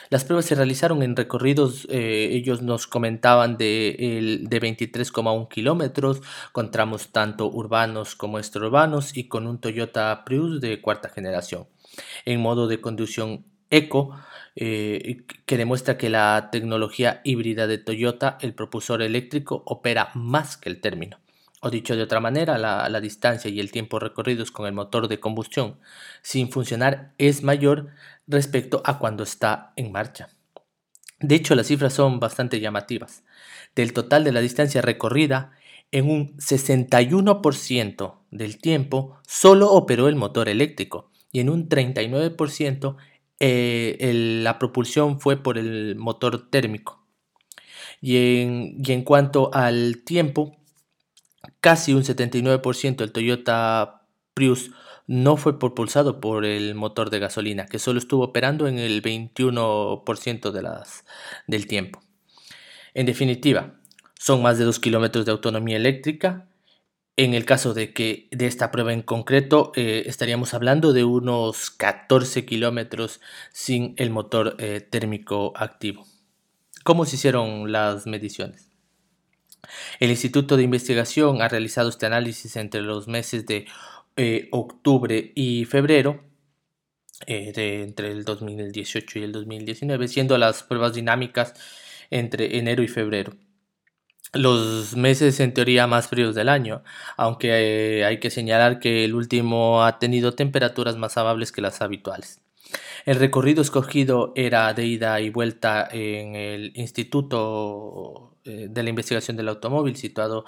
Las 0.10 0.26
pruebas 0.26 0.46
se 0.46 0.56
realizaron 0.56 1.04
en 1.04 1.16
recorridos, 1.16 1.86
eh, 1.92 2.30
ellos 2.32 2.64
nos 2.64 2.88
comentaban 2.88 3.58
de, 3.58 4.40
de 4.42 4.60
23,1 4.60 5.50
kilómetros, 5.50 6.24
con 6.52 6.72
tramos 6.72 7.10
tanto 7.12 7.48
urbanos 7.48 8.16
como 8.16 8.40
extraurbanos 8.40 9.16
y 9.16 9.28
con 9.28 9.46
un 9.46 9.60
Toyota 9.60 10.24
Prius 10.26 10.62
de 10.62 10.82
cuarta 10.82 11.10
generación. 11.10 11.68
En 12.26 12.42
modo 12.42 12.68
de 12.68 12.82
conducción 12.82 13.46
eco, 13.70 14.16
eh, 14.56 15.24
que 15.46 15.58
demuestra 15.58 15.98
que 15.98 16.10
la 16.10 16.50
tecnología 16.52 17.22
híbrida 17.24 17.66
de 17.68 17.80
Toyota, 17.80 18.38
el 18.42 18.54
propulsor 18.54 19.02
eléctrico, 19.02 19.64
opera 19.66 20.12
más 20.14 20.58
que 20.58 20.70
el 20.70 20.80
término. 20.80 21.20
O 21.66 21.70
dicho 21.70 21.96
de 21.96 22.04
otra 22.04 22.20
manera, 22.20 22.58
la, 22.58 23.00
distancia 23.00 23.50
y 23.50 23.62
el 23.62 23.72
tiempo 23.72 23.98
recorridos 23.98 24.52
con 24.52 24.68
el 24.68 24.74
motor 24.74 25.08
de 25.08 25.22
combustión 25.22 25.80
sin 26.22 26.52
funcionar 26.52 27.14
es 27.18 27.42
mayor 27.42 27.88
respecto 28.28 28.82
a 28.86 29.00
cuando 29.00 29.24
está 29.24 29.72
en 29.78 29.94
marcha. 29.94 30.28
De 31.22 31.36
hecho, 31.36 31.56
las 31.56 31.68
cifras 31.68 31.94
son 31.94 32.20
bastante 32.20 32.60
llamativas. 32.60 33.24
Del 33.76 33.94
total 33.94 34.26
de 34.26 34.34
la 34.34 34.42
distancia 34.42 34.82
recorrida, 34.82 35.54
en 35.94 36.10
un 36.10 36.36
61% 36.38 38.16
del 38.30 38.58
tiempo 38.58 39.18
solo 39.26 39.72
operó 39.72 40.10
el 40.10 40.18
motor 40.18 40.50
eléctrico 40.50 41.12
y 41.32 41.40
en 41.40 41.50
un 41.50 41.70
39% 41.70 42.98
eh, 43.40 44.12
la 44.44 44.60
propulsión 44.60 45.20
fue 45.20 45.38
por 45.38 45.58
el 45.58 45.96
motor 45.96 46.50
térmico. 46.50 47.04
Y 48.02 48.42
en, 48.42 49.04
cuanto 49.04 49.50
al 49.54 50.04
tiempo, 50.04 50.58
casi 51.62 51.94
un 51.94 52.04
79% 52.04 52.98
del 52.98 53.12
Toyota 53.12 54.06
Prius 54.34 54.72
no 55.08 55.38
fue 55.38 55.58
propulsado 55.58 56.20
por 56.20 56.46
el 56.46 56.76
motor 56.76 57.10
de 57.10 57.20
gasolina, 57.20 57.66
que 57.66 57.80
solo 57.80 58.00
estuvo 58.00 58.24
operando 58.24 58.68
en 58.68 58.78
el 58.80 59.02
21% 59.02 60.52
de 60.52 60.62
las, 60.62 61.06
del 61.48 61.68
tiempo. 61.68 62.02
En 62.94 63.06
definitiva, 63.06 63.80
son 64.20 64.42
más 64.42 64.58
de 64.58 64.66
2 64.66 64.80
kilómetros 64.80 65.26
de 65.26 65.32
autonomía 65.32 65.78
eléctrica, 65.78 66.50
en 67.16 67.34
el 67.34 67.46
caso 67.46 67.74
de 67.74 67.94
que 67.94 68.28
de 68.32 68.48
esta 68.48 68.72
prueba 68.72 68.92
en 68.92 69.04
concreto 69.04 69.72
eh, 69.76 70.04
estaríamos 70.08 70.54
hablando 70.54 70.94
de 70.94 71.04
unos 71.04 71.70
14 71.70 72.46
kilómetros 72.46 73.22
sin 73.52 73.94
el 73.98 74.10
motor 74.10 74.56
eh, 74.60 74.82
térmico 74.82 75.54
activo. 75.56 76.06
¿Cómo 76.84 77.06
se 77.06 77.16
hicieron 77.16 77.72
las 77.72 78.08
mediciones? 78.08 78.72
El 80.00 80.10
Instituto 80.10 80.58
de 80.58 80.64
Investigación 80.64 81.42
ha 81.42 81.48
realizado 81.48 81.90
este 81.90 82.06
análisis 82.06 82.56
entre 82.56 82.82
los 82.82 83.08
meses 83.08 83.46
de 83.46 83.68
eh, 84.18 84.50
octubre 84.52 85.32
y 85.36 85.66
febrero, 85.66 86.24
de, 87.26 87.84
entre 87.84 88.12
el 88.12 88.26
2018 88.26 89.20
y 89.20 89.24
el 89.24 89.32
2019, 89.32 90.10
siendo 90.10 90.38
las 90.38 90.64
pruebas 90.64 90.94
dinámicas 90.94 91.54
entre 92.10 92.58
enero 92.58 92.84
y 92.84 92.90
febrero 92.90 93.34
los 94.34 94.96
meses 94.96 95.40
en 95.40 95.54
teoría 95.54 95.88
más 95.88 96.08
fríos 96.08 96.36
del 96.36 96.50
año, 96.50 96.84
aunque 97.18 98.00
eh, 98.00 98.06
hay 98.06 98.20
que 98.20 98.32
señalar 98.32 98.80
que 98.80 99.06
el 99.06 99.16
último 99.16 99.84
ha 99.84 100.00
tenido 100.00 100.34
temperaturas 100.34 100.98
más 100.98 101.18
amables 101.18 101.52
que 101.52 101.62
las 101.62 101.82
habituales. 101.82 102.42
El 103.06 103.18
recorrido 103.18 103.62
escogido 103.62 104.34
era 104.36 104.74
de 104.74 104.86
ida 104.86 105.20
y 105.22 105.30
vuelta 105.30 105.88
en 105.92 106.36
el 106.36 106.72
Instituto 106.76 108.38
eh, 108.46 108.68
de 108.70 108.84
la 108.84 108.90
Investigación 108.90 109.38
del 109.38 109.50
Automóvil, 109.50 109.96
situado 109.96 110.46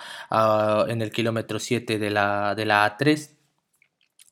en 0.88 1.02
el 1.02 1.12
kilómetro 1.12 1.60
7 1.60 2.00
de 2.00 2.10
la, 2.10 2.56
de 2.56 2.65
la 2.65 2.98
A3, 2.98 3.35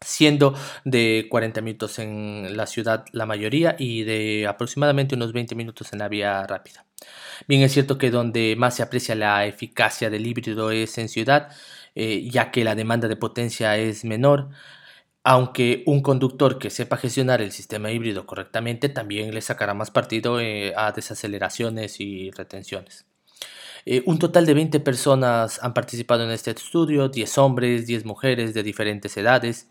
siendo 0.04 0.56
de 0.86 1.28
40 1.30 1.62
minutos 1.62 2.00
en 2.00 2.56
la 2.56 2.68
ciudad 2.68 3.06
la 3.12 3.26
mayoría 3.26 3.76
y 3.78 4.04
de 4.04 4.48
aproximadamente 4.48 5.16
unos 5.16 5.34
20 5.34 5.56
minutos 5.56 5.94
en 5.94 6.00
la 6.00 6.08
vía 6.10 6.46
rápida. 6.48 6.86
Bien 7.48 7.62
es 7.62 7.74
cierto 7.74 7.98
que 7.98 8.12
donde 8.12 8.56
más 8.58 8.76
se 8.76 8.84
aprecia 8.84 9.16
la 9.16 9.46
eficacia 9.46 10.10
del 10.10 10.26
híbrido 10.26 10.72
es 10.72 10.98
en 10.98 11.10
ciudad, 11.10 11.50
eh, 11.96 12.28
ya 12.30 12.52
que 12.52 12.64
la 12.64 12.76
demanda 12.76 13.08
de 13.08 13.16
potencia 13.16 13.78
es 13.78 14.06
menor, 14.06 14.50
aunque 15.24 15.84
un 15.86 16.02
conductor 16.02 16.60
que 16.60 16.70
sepa 16.70 16.98
gestionar 16.98 17.42
el 17.42 17.52
sistema 17.52 17.92
híbrido 17.92 18.26
correctamente 18.26 18.90
también 18.90 19.34
le 19.34 19.42
sacará 19.42 19.74
más 19.74 19.92
partido 19.92 20.40
eh, 20.42 20.74
a 20.76 20.92
desaceleraciones 20.92 22.00
y 22.00 22.32
retenciones. 22.32 23.06
Eh, 23.86 24.04
un 24.06 24.18
total 24.20 24.46
de 24.46 24.54
20 24.54 24.80
personas 24.80 25.60
han 25.62 25.74
participado 25.74 26.24
en 26.24 26.32
este 26.32 26.52
estudio, 26.52 27.10
10 27.10 27.38
hombres, 27.38 27.86
10 27.86 28.06
mujeres 28.06 28.54
de 28.54 28.64
diferentes 28.64 29.16
edades, 29.18 29.68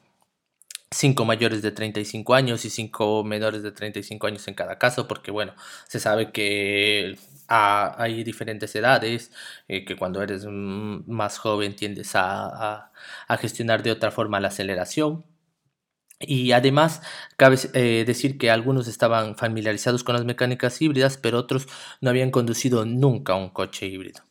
5 0.92 1.24
mayores 1.24 1.62
de 1.62 1.72
35 1.72 2.34
años 2.34 2.64
y 2.64 2.70
5 2.70 3.24
menores 3.24 3.62
de 3.62 3.72
35 3.72 4.26
años 4.26 4.46
en 4.48 4.54
cada 4.54 4.78
caso, 4.78 5.08
porque 5.08 5.30
bueno, 5.30 5.54
se 5.88 6.00
sabe 6.00 6.32
que 6.32 7.16
hay 7.48 8.24
diferentes 8.24 8.74
edades, 8.74 9.30
eh, 9.68 9.84
que 9.84 9.96
cuando 9.96 10.22
eres 10.22 10.46
más 10.46 11.38
joven 11.38 11.76
tiendes 11.76 12.12
a, 12.14 12.90
gestionar 13.40 13.82
de 13.82 13.90
otra 13.90 14.10
forma 14.10 14.40
la 14.40 14.48
aceleración. 14.48 15.24
Y 16.20 16.52
además, 16.52 17.02
cabe 17.36 17.56
eh, 17.74 18.04
decir 18.06 18.38
que 18.38 18.50
algunos 18.50 18.86
estaban 18.86 19.36
familiarizados 19.36 20.04
con 20.04 20.14
las 20.14 20.24
mecánicas 20.24 20.80
híbridas, 20.80 21.16
pero 21.16 21.38
otros 21.38 21.66
no 22.00 22.10
habían 22.10 22.30
conducido 22.30 22.84
nunca 22.84 23.34
un 23.34 23.50
coche 23.50 23.86
híbrido. 23.86 24.22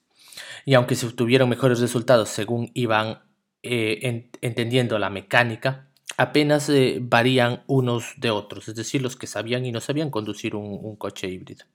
Y 0.66 0.76
aunque 0.76 0.96
se 0.96 1.06
obtuvieron 1.06 1.50
mejores 1.50 1.80
resultados 1.80 2.30
según 2.30 2.72
iban 2.74 3.20
eh, 3.64 4.30
entendiendo 4.42 5.00
la 5.00 5.10
mecánica, 5.10 5.91
apenas 6.22 6.70
eh, 6.70 7.00
varían 7.02 7.64
unos 7.66 8.14
de 8.18 8.30
otros, 8.30 8.68
es 8.68 8.76
decir, 8.76 9.02
los 9.02 9.16
que 9.16 9.26
sabían 9.26 9.66
y 9.66 9.72
no 9.72 9.82
sabían 9.82 10.12
conducir 10.12 10.56
un, 10.56 10.96
coche 10.96 11.28
híbrido. 11.28 11.66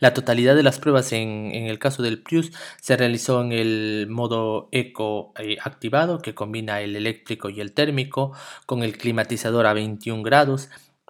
La 0.00 0.12
totalidad 0.12 0.56
de 0.56 0.62
las 0.62 0.78
pruebas 0.78 1.12
en, 1.12 1.52
el 1.52 1.78
caso 1.78 2.02
del 2.02 2.22
Prius 2.22 2.50
se 2.80 2.96
realizó 2.96 3.42
en 3.42 3.52
el 3.52 4.06
modo 4.08 4.68
eco 4.72 5.32
eh, 5.38 5.56
activado 5.62 6.18
que 6.18 6.34
combina 6.34 6.80
el 6.80 6.96
eléctrico 6.96 7.48
y 7.48 7.60
el 7.60 7.72
térmico 7.72 8.32
con 8.64 8.82
el 8.82 8.98
climatizador 8.98 9.66
a 9.66 9.72
21 9.72 10.22
grados 10.22 10.68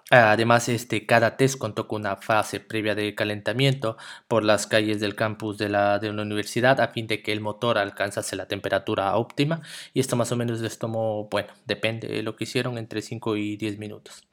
Además, 0.09 0.69
este, 0.69 1.05
cada 1.05 1.35
test 1.35 1.57
contó 1.57 1.87
con 1.87 2.01
una 2.01 2.15
fase 2.15 2.61
previa 2.61 2.95
de 2.95 3.13
calentamiento 3.13 3.97
por 4.29 4.45
las 4.45 4.65
calles 4.65 5.01
del 5.01 5.15
campus 5.15 5.57
de 5.57 5.67
la, 5.67 5.99
de 5.99 6.09
universidad 6.09 6.79
a 6.79 6.87
fin 6.87 7.07
de 7.07 7.21
que 7.21 7.33
el 7.33 7.41
motor 7.41 7.77
alcanzase 7.77 8.37
la 8.37 8.47
temperatura 8.47 9.15
óptima 9.17 9.61
y 9.93 9.99
esto 9.99 10.15
más 10.15 10.31
o 10.31 10.37
menos 10.37 10.61
les 10.61 10.79
tomó, 10.79 11.27
bueno, 11.29 11.49
depende 11.65 12.07
de 12.07 12.23
lo 12.23 12.37
que 12.37 12.45
hicieron, 12.45 12.77
entre 12.77 13.01
5 13.01 13.35
y 13.35 13.57
10 13.57 13.79
minutos. 13.79 14.23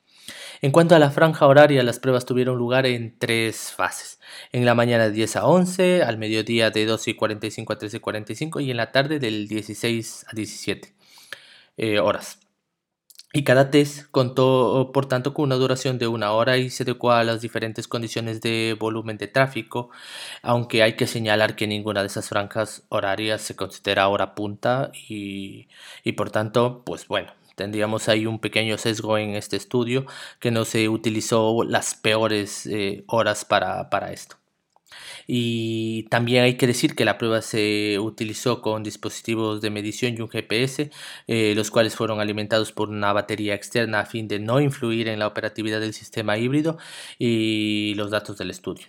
En 0.63 0.71
cuanto 0.71 0.95
a 0.95 0.99
la 0.99 1.11
franja 1.11 1.47
horaria, 1.47 1.83
las 1.83 1.99
pruebas 1.99 2.25
tuvieron 2.25 2.57
lugar 2.57 2.87
en 2.87 3.19
tres 3.19 3.73
fases. 3.73 4.21
En 4.53 4.65
la 4.65 4.75
mañana 4.75 5.05
de 5.05 5.11
10 5.11 5.37
a 5.37 5.47
11, 5.47 6.03
al 6.03 6.19
mediodía 6.19 6.71
de 6.71 6.87
12 6.87 7.11
y 7.11 7.15
45 7.15 7.73
a 7.73 7.79
13 7.79 7.97
y 7.97 8.01
45 8.01 8.61
y 8.61 8.71
en 8.71 8.77
la 8.77 8.93
tarde 8.93 9.19
del 9.19 9.49
16 9.49 10.27
a 10.29 10.35
17 10.35 10.95
eh, 11.77 11.99
horas. 11.99 12.44
Y 13.37 13.43
cada 13.43 13.69
test 13.71 14.07
contó, 14.13 14.91
por 14.95 15.07
tanto, 15.07 15.35
con 15.35 15.47
una 15.47 15.57
duración 15.57 15.99
de 15.99 16.07
una 16.07 16.31
hora 16.31 16.57
y 16.57 16.71
se 16.71 16.85
adecuó 16.85 17.11
a 17.11 17.25
las 17.25 17.41
diferentes 17.41 17.89
condiciones 17.89 18.41
de 18.41 18.77
volumen 18.79 19.19
de 19.19 19.27
tráfico, 19.27 19.91
aunque 20.43 20.85
hay 20.85 20.95
que 20.95 21.09
señalar 21.09 21.57
que 21.57 21.67
ninguna 21.67 22.03
de 22.03 22.07
esas 22.07 22.29
franjas 22.29 22.85
horarias 22.91 23.43
se 23.43 23.57
considera 23.57 24.07
hora 24.07 24.37
punta 24.37 24.93
y, 25.09 25.69
y 26.05 26.13
por 26.13 26.31
tanto, 26.31 26.85
pues 26.87 27.09
bueno, 27.09 27.33
tendríamos 27.57 28.09
ahí 28.09 28.27
un 28.27 28.39
pequeño 28.39 28.79
sesgo 28.79 29.19
en 29.19 29.35
este 29.35 29.57
estudio 29.57 30.07
que 30.39 30.53
no 30.53 30.65
se 30.65 30.89
utilizó 30.89 31.65
las 31.65 31.97
peores 31.97 32.67
eh, 32.67 33.03
horas 33.09 33.45
para, 33.45 33.91
para 33.91 34.13
esto. 34.13 34.37
Y 35.27 36.05
también 36.11 36.45
hay 36.45 36.57
que 36.57 36.67
decir 36.67 36.95
que 36.95 37.05
la 37.05 37.19
prueba 37.19 37.43
se 37.43 37.99
utilizó 37.99 38.61
con 38.61 38.83
dispositivos 38.83 39.61
de 39.61 39.71
medición 39.71 40.15
y 40.17 40.21
un 40.21 40.29
GPS, 40.29 40.91
eh, 41.27 41.55
los 41.57 41.71
cuales 41.71 41.95
fueron 41.95 42.21
alimentados 42.21 42.73
por 42.73 42.89
una 42.91 43.13
batería 43.13 43.55
externa 43.55 44.01
a 44.01 44.07
fin 44.07 44.29
de 44.29 44.39
no 44.39 44.61
influir 44.61 45.09
en 45.09 45.19
la 45.19 45.27
operatividad 45.27 45.81
del 45.81 45.95
sistema 45.95 46.39
híbrido 46.39 46.79
y 47.19 47.95
los 47.97 48.11
datos 48.11 48.39
del 48.39 48.51
estudio. 48.51 48.87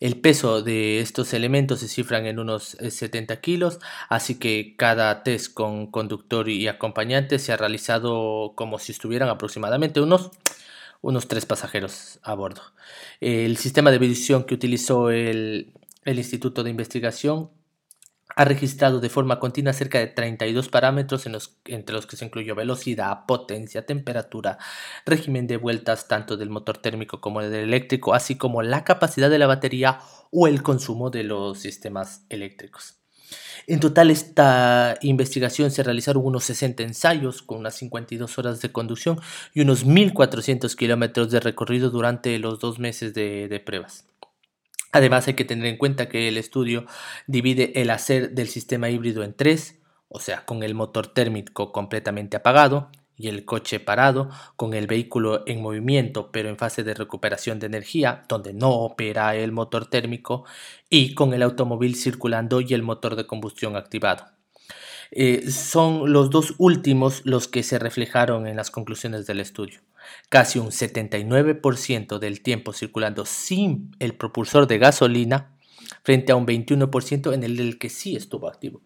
El 0.00 0.20
peso 0.20 0.62
de 0.62 1.00
estos 1.00 1.32
elementos 1.32 1.80
se 1.80 1.88
cifran 1.88 2.26
en 2.26 2.38
unos 2.38 2.76
70 2.88 3.34
eh, 3.34 3.40
kilos, 3.40 3.78
así 4.08 4.38
que 4.38 4.74
cada 4.76 5.22
test 5.22 5.52
con 5.54 5.90
conductor 5.90 6.48
y 6.48 6.68
acompañante 6.68 7.38
se 7.38 7.52
ha 7.52 7.56
realizado 7.56 8.52
como 8.54 8.78
si 8.78 8.92
estuvieran 8.92 9.28
aproximadamente 9.28 10.00
unos 10.00 10.30
unos 11.02 11.28
tres 11.28 11.44
pasajeros 11.44 12.18
a 12.22 12.34
bordo. 12.34 12.62
El 13.20 13.58
sistema 13.58 13.90
de 13.90 13.98
medición 13.98 14.44
que 14.44 14.54
utilizó 14.54 15.10
el, 15.10 15.74
Instituto 16.06 16.64
de 16.64 16.70
Investigación 16.70 17.50
ha 18.34 18.44
registrado 18.46 19.00
de 19.00 19.10
forma 19.10 19.38
continua 19.38 19.74
cerca 19.74 19.98
de 19.98 20.06
32 20.06 20.68
parámetros 20.70 21.26
entre 21.66 21.94
los 21.94 22.06
que 22.06 22.16
se 22.16 22.24
incluyó 22.24 22.54
velocidad, 22.54 23.26
potencia, 23.26 23.84
temperatura, 23.84 24.56
régimen 25.04 25.46
de 25.46 25.58
vueltas 25.58 26.08
tanto 26.08 26.38
del 26.38 26.48
motor 26.48 26.78
térmico 26.78 27.20
como 27.20 27.42
del 27.42 27.64
eléctrico, 27.64 28.14
así 28.14 28.38
como 28.38 28.62
la 28.62 28.84
capacidad 28.84 29.28
de 29.28 29.38
la 29.38 29.46
batería 29.46 29.98
o 30.30 30.46
el 30.46 30.62
consumo 30.62 31.10
de 31.10 31.24
los 31.24 31.58
sistemas 31.58 32.24
eléctricos. 32.30 33.01
En 33.66 33.80
total, 33.80 34.10
esta 34.10 34.96
investigación 35.02 35.70
se 35.70 35.82
realizaron 35.82 36.24
unos 36.24 36.44
60 36.44 36.82
ensayos 36.82 37.42
con 37.42 37.58
unas 37.58 37.74
52 37.76 38.38
horas 38.38 38.60
de 38.60 38.72
conducción 38.72 39.20
y 39.54 39.60
unos 39.60 39.86
1.400 39.86 40.74
kilómetros 40.74 41.30
de 41.30 41.40
recorrido 41.40 41.90
durante 41.90 42.38
los 42.38 42.58
dos 42.58 42.78
meses 42.78 43.14
de, 43.14 43.62
pruebas. 43.64 44.06
Además, 44.92 45.26
hay 45.28 45.34
que 45.34 45.44
tener 45.44 45.66
en 45.66 45.78
cuenta 45.78 46.08
que 46.08 46.28
el 46.28 46.36
estudio 46.36 46.86
divide 47.26 47.80
el 47.80 47.90
hacer 47.90 48.32
del 48.32 48.48
sistema 48.48 48.90
híbrido 48.90 49.22
en 49.22 49.34
tres, 49.34 49.78
o 50.08 50.20
sea, 50.20 50.44
con 50.44 50.62
el 50.62 50.74
motor 50.74 51.06
térmico 51.06 51.72
completamente 51.72 52.36
apagado, 52.36 52.90
y 53.22 53.28
el 53.28 53.44
coche 53.44 53.80
parado, 53.80 54.30
con 54.56 54.74
el 54.74 54.86
vehículo 54.86 55.44
en 55.46 55.62
movimiento 55.62 56.30
pero 56.32 56.48
en 56.48 56.58
fase 56.58 56.82
de 56.82 56.94
recuperación 56.94 57.58
de 57.58 57.66
energía, 57.66 58.24
donde 58.28 58.52
no 58.52 58.70
opera 58.70 59.36
el 59.36 59.52
motor 59.52 59.86
térmico, 59.86 60.44
y 60.90 61.14
con 61.14 61.32
el 61.32 61.42
automóvil 61.42 61.94
circulando 61.94 62.60
y 62.60 62.74
el 62.74 62.82
motor 62.82 63.16
de 63.16 63.26
combustión 63.26 63.76
activado. 63.76 64.26
Eh, 65.14 65.50
son 65.50 66.10
los 66.12 66.30
dos 66.30 66.54
últimos 66.56 67.20
los 67.24 67.46
que 67.46 67.62
se 67.62 67.78
reflejaron 67.78 68.46
en 68.46 68.56
las 68.56 68.70
conclusiones 68.70 69.26
del 69.26 69.40
estudio. 69.40 69.80
Casi 70.30 70.58
un 70.58 70.68
79% 70.68 72.18
del 72.18 72.42
tiempo 72.42 72.72
circulando 72.72 73.26
sin 73.26 73.94
el 73.98 74.14
propulsor 74.14 74.66
de 74.66 74.78
gasolina 74.78 75.52
frente 76.02 76.32
a 76.32 76.36
un 76.36 76.46
21% 76.46 77.34
en 77.34 77.44
el 77.44 77.78
que 77.78 77.90
sí 77.90 78.16
estuvo 78.16 78.48
activo. 78.48 78.80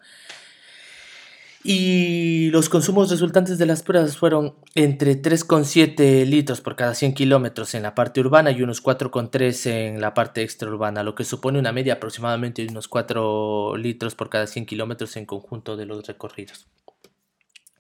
Y 1.69 2.49
los 2.53 2.69
consumos 2.69 3.11
resultantes 3.11 3.59
de 3.59 3.67
las 3.67 3.83
pruebas 3.83 4.17
fueron 4.17 4.55
entre 4.77 5.21
3,7 5.21 6.25
litros 6.25 6.61
por 6.61 6.77
cada 6.77 6.95
100 6.95 7.15
kilómetros 7.15 7.75
en 7.75 7.83
la 7.83 7.93
parte 7.93 8.21
urbana 8.21 8.53
y 8.53 8.63
unos 8.63 8.81
4,3 8.81 9.67
en 9.73 10.01
la 10.01 10.15
parte 10.15 10.43
extraurbana, 10.43 11.03
lo 11.03 11.17
que 11.17 11.25
supone 11.25 11.59
una 11.59 11.73
media 11.73 11.95
aproximadamente 11.95 12.63
de 12.63 12.69
unos 12.69 12.87
4 12.87 13.77
litros 13.79 14.15
por 14.15 14.31
cada 14.31 14.47
100 14.47 14.65
kilómetros 14.65 15.17
en 15.17 15.27
conjunto 15.27 15.77
de 15.77 15.87
los 15.87 16.07
recorridos. 16.07 16.69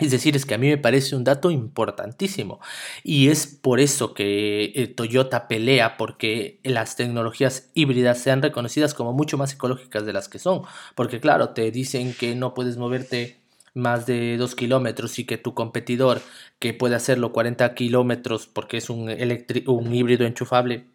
Es 0.01 0.11
decir, 0.11 0.35
es 0.35 0.47
que 0.47 0.55
a 0.55 0.59
mí 0.59 0.67
me 0.67 0.79
parece 0.79 1.15
un 1.15 1.23
dato 1.23 1.53
importantísimo 1.53 2.59
y 3.05 3.29
es 3.29 3.47
por 3.47 3.79
eso 3.79 4.15
que 4.15 4.73
eh, 4.75 4.89
Toyota 4.89 5.47
pelea 5.47 5.97
porque 5.97 6.59
las 6.65 6.97
tecnologías 6.97 7.71
híbridas 7.75 8.19
sean 8.19 8.43
reconocidas 8.43 8.95
como 8.95 9.13
mucho 9.13 9.39
más 9.39 9.53
ecológicas 9.53 10.05
de 10.05 10.13
las 10.13 10.29
que 10.29 10.41
son, 10.41 10.63
porque 10.97 11.21
claro, 11.21 11.51
te 11.51 11.71
dicen 11.71 12.15
que 12.15 12.35
no 12.35 12.53
puedes 12.53 12.79
moverte 12.79 13.46
más 13.77 14.07
de 14.07 14.37
2 14.39 14.55
kilómetros 14.55 15.19
y 15.19 15.25
que 15.27 15.39
tu 15.39 15.55
competidor 15.55 16.23
que 16.59 16.75
puede 16.75 16.95
hacerlo 16.97 17.33
40 17.33 17.75
kilómetros 17.75 18.47
porque 18.47 18.79
es 18.79 18.91
un, 18.91 19.11
híbrido 19.95 20.27
enchufable 20.27 20.87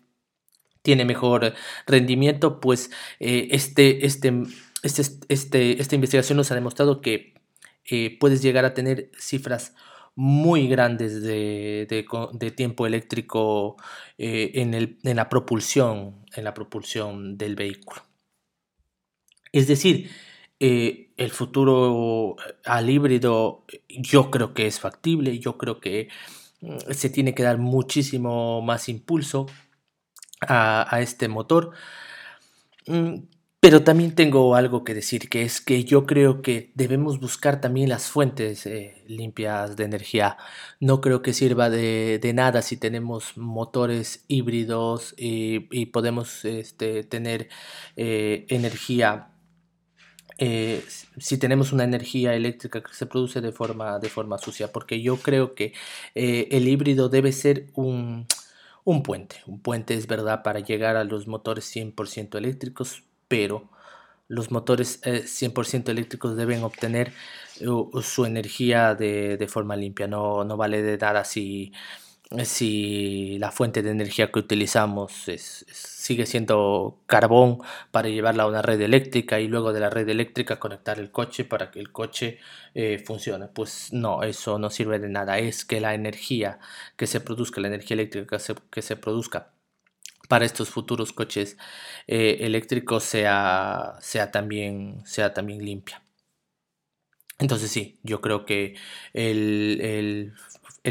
tiene 0.81 1.05
mejor 1.05 1.53
rendimiento, 1.85 2.59
pues 2.59 2.89
eh, 3.19 3.49
este, 3.51 4.05
este, 4.05 4.33
este, 4.81 5.03
este, 5.29 5.79
esta 5.79 5.95
investigación 5.95 6.37
nos 6.37 6.51
ha 6.51 6.55
demostrado 6.55 7.01
que 7.01 7.35
eh, 7.85 8.17
puedes 8.19 8.41
llegar 8.41 8.65
a 8.65 8.73
tener 8.73 9.11
cifras 9.15 9.75
muy 10.15 10.67
grandes 10.67 11.21
de, 11.21 11.87
tiempo 12.55 12.87
eléctrico 12.87 13.77
eh, 14.17 14.51
en, 14.55 14.73
el, 14.73 14.97
en, 15.03 15.17
la 15.17 15.29
propulsión, 15.29 16.25
en 16.35 16.43
la 16.43 16.53
propulsión 16.55 17.37
del 17.37 17.55
vehículo. 17.55 18.01
Es 19.51 19.67
decir, 19.67 20.09
el 21.21 21.31
futuro 21.31 22.35
al 22.65 22.89
híbrido 22.89 23.63
yo 23.89 24.31
creo 24.31 24.53
que 24.53 24.67
es 24.67 24.79
factible, 24.79 25.39
yo 25.39 25.57
creo 25.57 25.79
que 25.79 26.09
mm, 26.61 26.91
se 26.91 27.09
tiene 27.09 27.35
que 27.35 27.43
dar 27.43 27.57
muchísimo 27.57 28.61
más 28.61 28.89
impulso 28.89 29.47
a, 30.41 30.99
este 31.01 31.27
motor. 31.27 31.71
Mm, 32.87 33.15
pero 33.59 33.83
también 33.83 34.15
tengo 34.15 34.55
algo 34.55 34.83
que 34.83 34.95
decir, 34.95 35.29
que 35.29 35.43
es 35.43 35.61
que 35.61 35.83
yo 35.83 36.07
creo 36.07 36.41
que 36.41 36.71
debemos 36.73 37.19
buscar 37.19 37.61
también 37.61 37.89
las 37.89 38.07
fuentes 38.09 38.65
eh, 38.65 39.03
limpias 39.07 39.75
de 39.75 39.83
energía. 39.83 40.37
No 40.79 40.99
creo 41.01 41.21
que 41.21 41.33
sirva 41.33 41.69
de, 41.69 42.19
nada 42.33 42.63
si 42.63 42.77
tenemos 42.77 43.37
motores 43.37 44.25
híbridos 44.27 45.13
y, 45.17 45.85
podemos 45.87 46.43
este, 46.45 47.03
tener 47.03 47.49
eh, 47.97 48.47
energía 48.49 49.31
eh, 50.43 50.83
si 51.19 51.37
tenemos 51.37 51.71
una 51.71 51.83
energía 51.83 52.33
eléctrica 52.33 52.81
que 52.81 52.95
se 52.95 53.05
produce 53.05 53.41
de 53.41 53.51
forma, 53.51 53.99
de 53.99 54.09
forma 54.09 54.39
sucia, 54.39 54.71
porque 54.71 54.99
yo 54.99 55.17
creo 55.17 55.53
que 55.53 55.73
eh, 56.15 56.47
el 56.49 56.67
híbrido 56.67 57.09
debe 57.09 57.31
ser 57.31 57.67
un, 57.75 58.25
un, 58.83 59.03
puente. 59.03 59.35
Un 59.45 59.59
puente 59.61 59.93
es 59.93 60.07
verdad 60.07 60.41
para 60.41 60.59
llegar 60.59 60.95
a 60.95 61.03
los 61.03 61.27
motores 61.27 61.71
100% 61.75 62.39
eléctricos, 62.39 63.03
pero 63.27 63.69
los 64.27 64.49
motores 64.49 64.99
100% 65.03 65.89
eh, 65.89 65.91
eléctricos 65.91 66.35
deben 66.35 66.63
obtener 66.63 67.13
su 68.01 68.25
energía 68.25 68.95
de, 68.95 69.37
de, 69.37 69.47
forma 69.47 69.75
limpia. 69.75 70.07
No, 70.07 70.43
no 70.43 70.57
vale 70.57 70.81
de 70.81 70.97
nada 70.97 71.23
si 71.23 71.71
si 72.45 73.37
la 73.39 73.51
fuente 73.51 73.81
de 73.81 73.91
energía 73.91 74.31
que 74.31 74.39
utilizamos 74.39 75.11
sigue 75.71 76.25
siendo 76.25 77.01
carbón 77.05 77.59
para 77.91 78.09
llevarla 78.09 78.43
a 78.43 78.47
una 78.47 78.61
red 78.61 78.79
eléctrica 78.81 79.39
y 79.39 79.47
luego 79.47 79.73
de 79.73 79.81
la 79.81 79.89
red 79.89 80.07
eléctrica 80.07 80.59
conectar 80.59 80.99
el 80.99 81.11
coche 81.11 81.43
para 81.43 81.71
que 81.71 81.79
el 81.79 81.91
coche 81.91 82.39
eh, 82.73 83.03
funcione. 83.05 83.47
Pues 83.47 83.91
no, 83.91 84.23
eso 84.23 84.57
no 84.59 84.69
sirve 84.69 84.99
de 84.99 85.09
nada. 85.09 85.39
Es 85.39 85.65
que 85.65 85.81
la 85.81 85.93
energía 85.93 86.59
que 86.95 87.07
se 87.07 87.19
produzca, 87.21 87.59
la 87.61 87.67
energía 87.67 87.95
eléctrica 87.95 88.37
que 88.71 88.81
se, 88.81 88.95
produzca 88.95 89.53
para 90.29 90.45
estos 90.45 90.69
futuros 90.69 91.11
coches 91.13 91.57
eh, 92.07 92.37
eléctricos 92.41 93.03
sea, 93.03 93.95
sea, 94.01 94.31
también, 94.31 95.01
sea 95.05 95.33
también 95.33 95.65
limpia. 95.65 96.01
Entonces 97.41 97.71
sí, 97.71 97.99
yo 98.03 98.21
creo 98.21 98.45
que 98.45 98.75
el, 99.13 100.33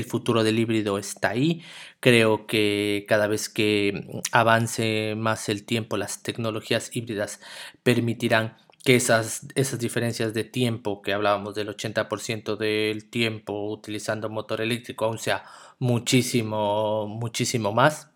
futuro 0.05 0.45
del 0.45 0.59
híbrido 0.59 0.99
está 0.99 1.31
ahí. 1.31 1.63
Creo 2.01 2.47
que 2.47 3.05
cada 3.09 3.27
vez 3.27 3.49
que 3.49 4.23
avance 4.33 5.15
más 5.17 5.49
el 5.49 5.65
tiempo, 5.65 5.97
las 5.97 6.23
tecnologías 6.23 6.95
híbridas 6.95 7.41
permitirán 7.83 8.57
que 8.85 8.97
esas, 8.97 9.47
esas 9.55 9.79
diferencias 9.79 10.33
de 10.33 10.45
tiempo 10.45 11.03
que 11.03 11.13
hablábamos 11.13 11.55
del 11.55 11.69
80% 11.69 12.57
del 12.57 13.11
tiempo 13.11 13.71
utilizando 13.71 14.31
motor 14.31 14.61
eléctrico 14.61 15.05
aún 15.05 15.19
sea 15.19 15.45
muchísimo, 15.79 17.07
muchísimo 17.07 17.73
más 17.73 18.11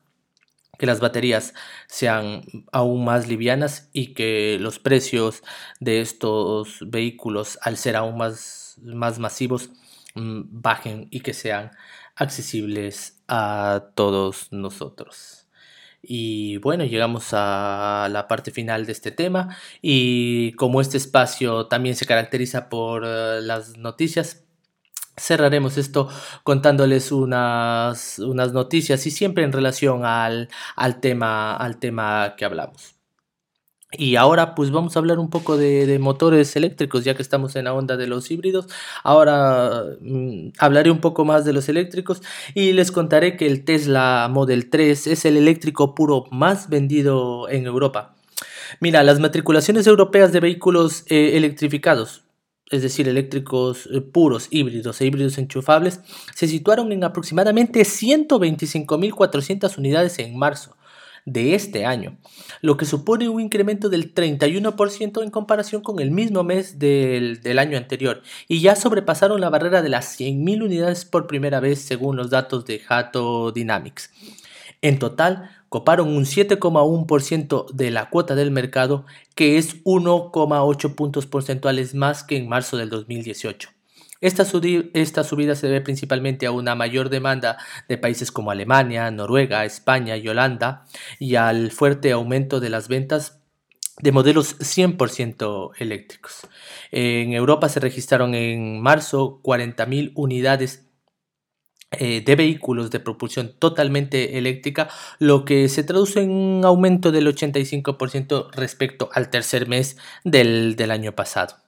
que 0.78 0.86
las 0.86 1.00
baterías 1.00 1.54
sean 1.86 2.42
aún 2.72 3.04
más 3.04 3.28
livianas 3.28 3.88
y 3.92 4.14
que 4.14 4.58
los 4.60 4.78
precios 4.78 5.42
de 5.80 6.00
estos 6.00 6.78
vehículos 6.86 7.58
al 7.62 7.76
ser 7.76 7.96
aún 7.96 8.16
más, 8.16 8.76
más 8.82 9.18
masivos 9.18 9.70
mm, 9.70 9.83
bajen 10.14 11.08
y 11.10 11.20
que 11.20 11.34
sean 11.34 11.72
accesibles 12.16 13.22
a 13.28 13.90
todos 13.94 14.52
nosotros. 14.52 15.48
Y 16.02 16.58
bueno, 16.58 16.84
llegamos 16.84 17.30
a 17.32 18.08
la 18.10 18.28
parte 18.28 18.50
final 18.50 18.86
de 18.86 18.92
este 18.92 19.10
tema 19.10 19.56
y 19.80 20.52
como 20.52 20.80
este 20.80 20.98
espacio 20.98 21.66
también 21.66 21.96
se 21.96 22.06
caracteriza 22.06 22.68
por 22.68 23.04
eh, 23.06 23.40
las 23.40 23.78
noticias, 23.78 24.44
cerraremos 25.16 25.78
esto 25.78 26.08
contándoles 26.42 27.12
unas, 27.12 28.18
unas 28.18 28.52
noticias 28.52 29.06
y 29.06 29.10
siempre 29.10 29.44
en 29.44 29.52
relación 29.52 30.04
al, 30.04 30.48
al, 30.76 31.00
tema, 31.00 31.56
al 31.56 31.78
tema 31.78 32.34
que 32.36 32.44
hablamos. 32.44 32.94
Y 33.98 34.16
ahora 34.16 34.54
pues 34.54 34.70
vamos 34.70 34.96
a 34.96 34.98
hablar 34.98 35.18
un 35.18 35.30
poco 35.30 35.56
de, 35.56 35.98
motores 35.98 36.56
eléctricos, 36.56 37.04
ya 37.04 37.14
que 37.14 37.22
estamos 37.22 37.56
en 37.56 37.64
la 37.64 37.74
onda 37.74 37.96
de 37.96 38.06
los 38.06 38.30
híbridos. 38.30 38.66
Ahora 39.02 39.84
mm, 40.00 40.50
hablaré 40.58 40.90
un 40.90 41.00
poco 41.00 41.24
más 41.24 41.44
de 41.44 41.52
los 41.52 41.68
eléctricos 41.68 42.22
y 42.54 42.72
les 42.72 42.92
contaré 42.92 43.36
que 43.36 43.46
el 43.46 43.64
Tesla 43.64 44.28
Model 44.30 44.70
3 44.70 45.06
es 45.06 45.24
el 45.24 45.36
eléctrico 45.36 45.94
puro 45.94 46.24
más 46.30 46.68
vendido 46.68 47.48
en 47.48 47.66
Europa. 47.66 48.14
Mira, 48.80 49.02
las 49.02 49.20
matriculaciones 49.20 49.86
europeas 49.86 50.32
de 50.32 50.40
vehículos 50.40 51.04
eh, 51.08 51.36
electrificados 51.36 52.24
es 52.70 52.82
decir, 52.82 53.08
eléctricos 53.08 53.88
eh, 53.92 54.00
puros, 54.00 54.48
híbridos 54.50 55.00
e 55.00 55.06
híbridos 55.06 55.38
enchufables, 55.38 56.00
se 56.34 56.48
situaron 56.48 56.90
en 56.92 57.04
aproximadamente 57.04 57.82
125.400 57.82 59.78
unidades 59.78 60.18
en 60.18 60.36
marzo 60.36 60.76
de 61.24 61.54
este 61.54 61.86
año, 61.86 62.18
lo 62.60 62.76
que 62.76 62.84
supone 62.84 63.28
un 63.28 63.40
incremento 63.40 63.88
del 63.88 64.14
31% 64.14 65.22
en 65.22 65.30
comparación 65.30 65.82
con 65.82 66.00
el 66.00 66.10
mismo 66.10 66.44
mes 66.44 66.78
del, 66.78 67.40
del, 67.40 67.58
año 67.58 67.78
anterior, 67.78 68.22
y 68.46 68.60
ya 68.60 68.76
sobrepasaron 68.76 69.40
la 69.40 69.50
barrera 69.50 69.82
de 69.82 69.88
las 69.88 70.18
100.000 70.20 70.64
unidades 70.64 71.04
por 71.04 71.26
primera 71.26 71.60
vez 71.60 71.80
según 71.80 72.16
los 72.16 72.30
datos 72.30 72.66
de 72.66 72.82
Hato 72.88 73.52
Dynamics. 73.52 74.10
En 74.82 74.98
total, 74.98 75.50
coparon 75.70 76.08
un 76.08 76.24
7,1% 76.24 77.70
de 77.72 77.90
la 77.90 78.10
cuota 78.10 78.34
del 78.34 78.50
mercado, 78.50 79.06
que 79.34 79.56
es 79.56 79.82
1,8 79.84 80.94
puntos 80.94 81.26
porcentuales 81.26 81.94
más 81.94 82.22
que 82.22 82.36
en 82.36 82.48
marzo 82.48 82.76
del 82.76 82.90
2018. 82.90 83.73
Esta, 84.24 84.46
subida 84.46 85.54
se 85.54 85.66
debe 85.66 85.82
principalmente 85.82 86.46
a 86.46 86.50
una 86.50 86.74
mayor 86.74 87.10
demanda 87.10 87.58
de 87.90 87.98
países 87.98 88.32
como 88.32 88.50
Alemania, 88.50 89.10
Noruega, 89.10 89.66
España 89.66 90.16
y 90.16 90.26
Holanda 90.26 90.86
y 91.18 91.34
al 91.34 91.70
fuerte 91.70 92.10
aumento 92.10 92.58
de 92.58 92.70
las 92.70 92.88
ventas 92.88 93.42
de 94.00 94.12
modelos 94.12 94.58
100% 94.60 95.72
eléctricos. 95.76 96.48
En 96.90 97.34
Europa 97.34 97.68
se 97.68 97.80
registraron 97.80 98.34
en 98.34 98.80
marzo 98.80 99.42
40.000 99.42 100.12
unidades 100.14 100.88
eh, 101.90 102.22
de 102.24 102.34
vehículos 102.34 102.90
de 102.90 103.00
propulsión 103.00 103.52
totalmente 103.58 104.38
eléctrica, 104.38 104.88
lo 105.18 105.44
que 105.44 105.68
se 105.68 105.84
traduce 105.84 106.22
en 106.22 106.30
un 106.30 106.64
aumento 106.64 107.12
del 107.12 107.26
85% 107.26 108.50
respecto 108.52 109.10
al 109.12 109.28
tercer 109.28 109.68
mes 109.68 109.98
del 110.24 110.90
año 110.90 111.12
pasado. 111.12 111.63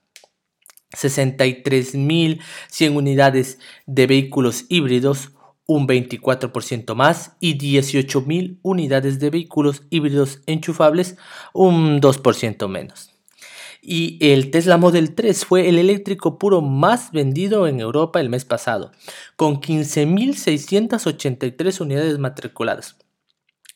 63.100 0.96 2.96
unidades 2.96 3.58
de 3.86 4.06
vehículos 4.06 4.64
híbridos, 4.68 5.32
un 5.66 5.86
24% 5.86 6.94
más, 6.94 7.36
y 7.40 7.58
18.000 7.58 8.58
unidades 8.62 9.20
de 9.20 9.30
vehículos 9.30 9.82
híbridos 9.90 10.40
enchufables, 10.46 11.16
un 11.52 12.00
2% 12.00 12.68
menos 12.68 13.16
y 13.86 14.18
el 14.20 14.50
Tesla 14.50 14.76
Model 14.78 15.14
3 15.14 15.44
fue 15.44 15.68
el 15.68 15.78
eléctrico 15.78 16.38
puro 16.38 16.60
más 16.60 17.12
vendido 17.12 17.68
en 17.68 17.78
Europa 17.78 18.20
el 18.20 18.28
mes 18.28 18.44
pasado, 18.44 18.90
con 19.36 19.60
15.683 19.60 21.80
unidades 21.80 22.18
matriculadas. 22.18 22.96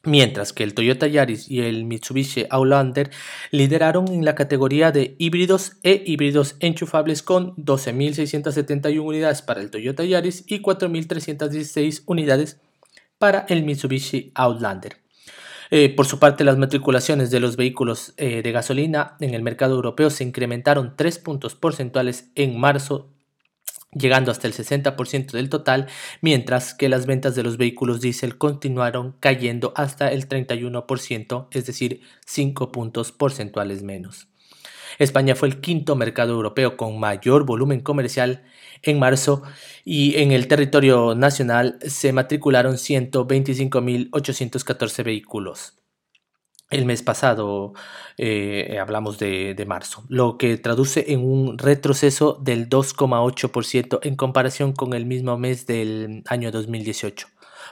Mientras 0.02 0.54
que 0.54 0.62
el 0.62 0.72
Toyota 0.72 1.06
Yaris 1.06 1.50
y 1.50 1.60
el 1.60 1.84
Mitsubishi 1.84 2.46
Outlander 2.48 3.10
lideraron 3.50 4.08
en 4.08 4.24
la 4.24 4.34
categoría 4.34 4.92
de 4.92 5.14
híbridos 5.18 5.76
e 5.82 6.02
híbridos 6.06 6.56
enchufables 6.60 7.22
con 7.22 7.54
12.671 7.56 8.98
unidades 8.98 9.42
para 9.42 9.60
el 9.60 9.70
Toyota 9.70 10.02
Yaris 10.02 10.44
y 10.46 10.62
4.316 10.62 12.02
unidades 12.06 12.58
para 13.18 13.44
el 13.50 13.62
Mitsubishi 13.62 14.32
Outlander. 14.34 14.96
Eh, 15.70 15.94
por 15.94 16.06
su 16.06 16.18
parte, 16.18 16.44
las 16.44 16.56
matriculaciones 16.56 17.30
de 17.30 17.38
los 17.38 17.56
vehículos 17.56 18.14
eh, 18.16 18.40
de 18.42 18.52
gasolina 18.52 19.16
en 19.20 19.34
el 19.34 19.42
mercado 19.42 19.74
europeo 19.74 20.08
se 20.08 20.24
incrementaron 20.24 20.94
3 20.96 21.18
puntos 21.18 21.54
porcentuales 21.54 22.30
en 22.34 22.58
marzo 22.58 23.10
llegando 23.92 24.30
hasta 24.30 24.46
el 24.46 24.54
60% 24.54 25.32
del 25.32 25.48
total, 25.48 25.88
mientras 26.20 26.74
que 26.74 26.88
las 26.88 27.06
ventas 27.06 27.34
de 27.34 27.42
los 27.42 27.56
vehículos 27.56 28.00
diésel 28.00 28.38
continuaron 28.38 29.16
cayendo 29.20 29.72
hasta 29.76 30.12
el 30.12 30.28
31%, 30.28 31.48
es 31.50 31.66
decir, 31.66 32.00
5 32.26 32.70
puntos 32.72 33.12
porcentuales 33.12 33.82
menos. 33.82 34.28
España 34.98 35.34
fue 35.34 35.48
el 35.48 35.60
quinto 35.60 35.96
mercado 35.96 36.34
europeo 36.34 36.76
con 36.76 37.00
mayor 37.00 37.46
volumen 37.46 37.80
comercial 37.80 38.44
en 38.82 38.98
marzo 38.98 39.42
y 39.84 40.16
en 40.16 40.32
el 40.32 40.48
territorio 40.48 41.14
nacional 41.14 41.78
se 41.86 42.12
matricularon 42.12 42.74
125.814 42.74 45.04
vehículos. 45.04 45.79
El 46.70 46.86
mes 46.86 47.02
pasado 47.02 47.74
eh, 48.16 48.78
hablamos 48.80 49.18
de, 49.18 49.54
de, 49.54 49.66
marzo, 49.66 50.04
lo 50.08 50.38
que 50.38 50.56
traduce 50.56 51.12
en 51.12 51.24
un 51.24 51.58
retroceso 51.58 52.38
del 52.40 52.68
2,8% 52.68 53.98
en 54.02 54.14
comparación 54.14 54.72
con 54.72 54.94
el 54.94 55.04
mismo 55.04 55.36
mes 55.36 55.66
del 55.66 56.22
año 56.28 56.52
2018. 56.52 57.26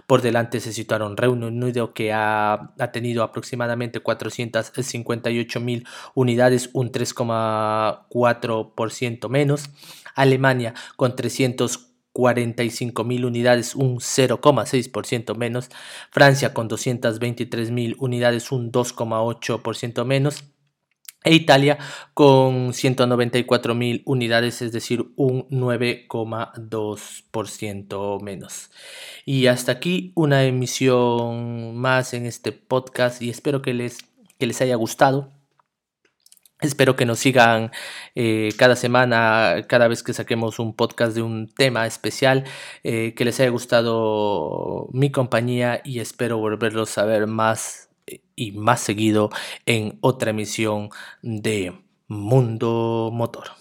Por 0.07 0.23
delante 0.23 0.61
se 0.61 0.73
situaron 0.73 1.17
Reino 1.17 1.47
Unido, 1.47 1.95
que 1.95 2.13
ha, 2.13 2.73
ha 2.79 2.93
tenido 2.93 3.23
aproximadamente 3.23 4.01
458 4.01 5.61
mil 5.61 5.87
unidades, 6.15 6.71
un 6.73 6.91
3,4% 6.91 9.29
menos. 9.29 9.71
Alemania 10.15 10.75
con 10.97 11.15
340 11.15 11.88
45.000 12.19 13.25
unidades, 13.25 13.75
un 13.77 14.01
0,6% 14.01 15.37
menos. 15.37 15.71
Francia 16.11 16.53
con 16.53 16.69
223.000 16.69 17.95
unidades, 17.99 18.51
un 18.51 18.73
2,8% 18.73 20.05
menos. 20.05 20.43
E 21.25 21.35
Italia 21.35 21.79
con 22.14 22.73
194.000 22.73 24.03
unidades, 24.05 24.62
es 24.62 24.71
decir, 24.73 25.07
un 25.16 25.49
9,2% 25.49 28.23
menos. 28.23 28.71
Y 29.25 29.47
hasta 29.47 29.73
aquí 29.73 30.12
una 30.16 30.45
emisión 30.45 31.77
más 31.77 32.14
en 32.14 32.27
este 32.27 32.53
podcast 32.53 33.21
y 33.23 33.31
espero 33.31 33.62
que 33.62 33.75
les, 33.75 33.99
que 34.39 34.47
les 34.47 34.61
haya 34.61 34.77
gustado. 34.77 35.38
Espero 36.61 36.97
que 36.97 37.07
nos 37.07 37.21
sigan 37.21 37.71
eh, 38.17 38.49
cada 38.59 38.75
semana, 38.75 39.65
cada 39.69 39.87
vez 39.87 40.03
que 40.03 40.13
saquemos 40.13 40.59
un 40.59 40.75
podcast 40.75 41.15
de 41.15 41.23
un 41.23 41.49
tema 41.49 41.87
especial, 41.87 42.45
eh, 42.83 43.15
que 43.15 43.25
les 43.25 43.39
haya 43.39 43.51
gustado 43.51 44.89
mi 44.93 45.11
compañía 45.13 45.81
y 45.85 46.01
espero 46.01 46.39
volverlos 46.39 46.99
a 46.99 47.05
ver 47.05 47.29
más 47.29 47.91
y 48.35 48.53
más 48.53 48.81
seguido 48.81 49.31
en 49.67 49.99
otra 50.01 50.31
emisión 50.31 50.91
de 51.23 51.79
Mundo 52.09 53.11
Motor. 53.13 53.58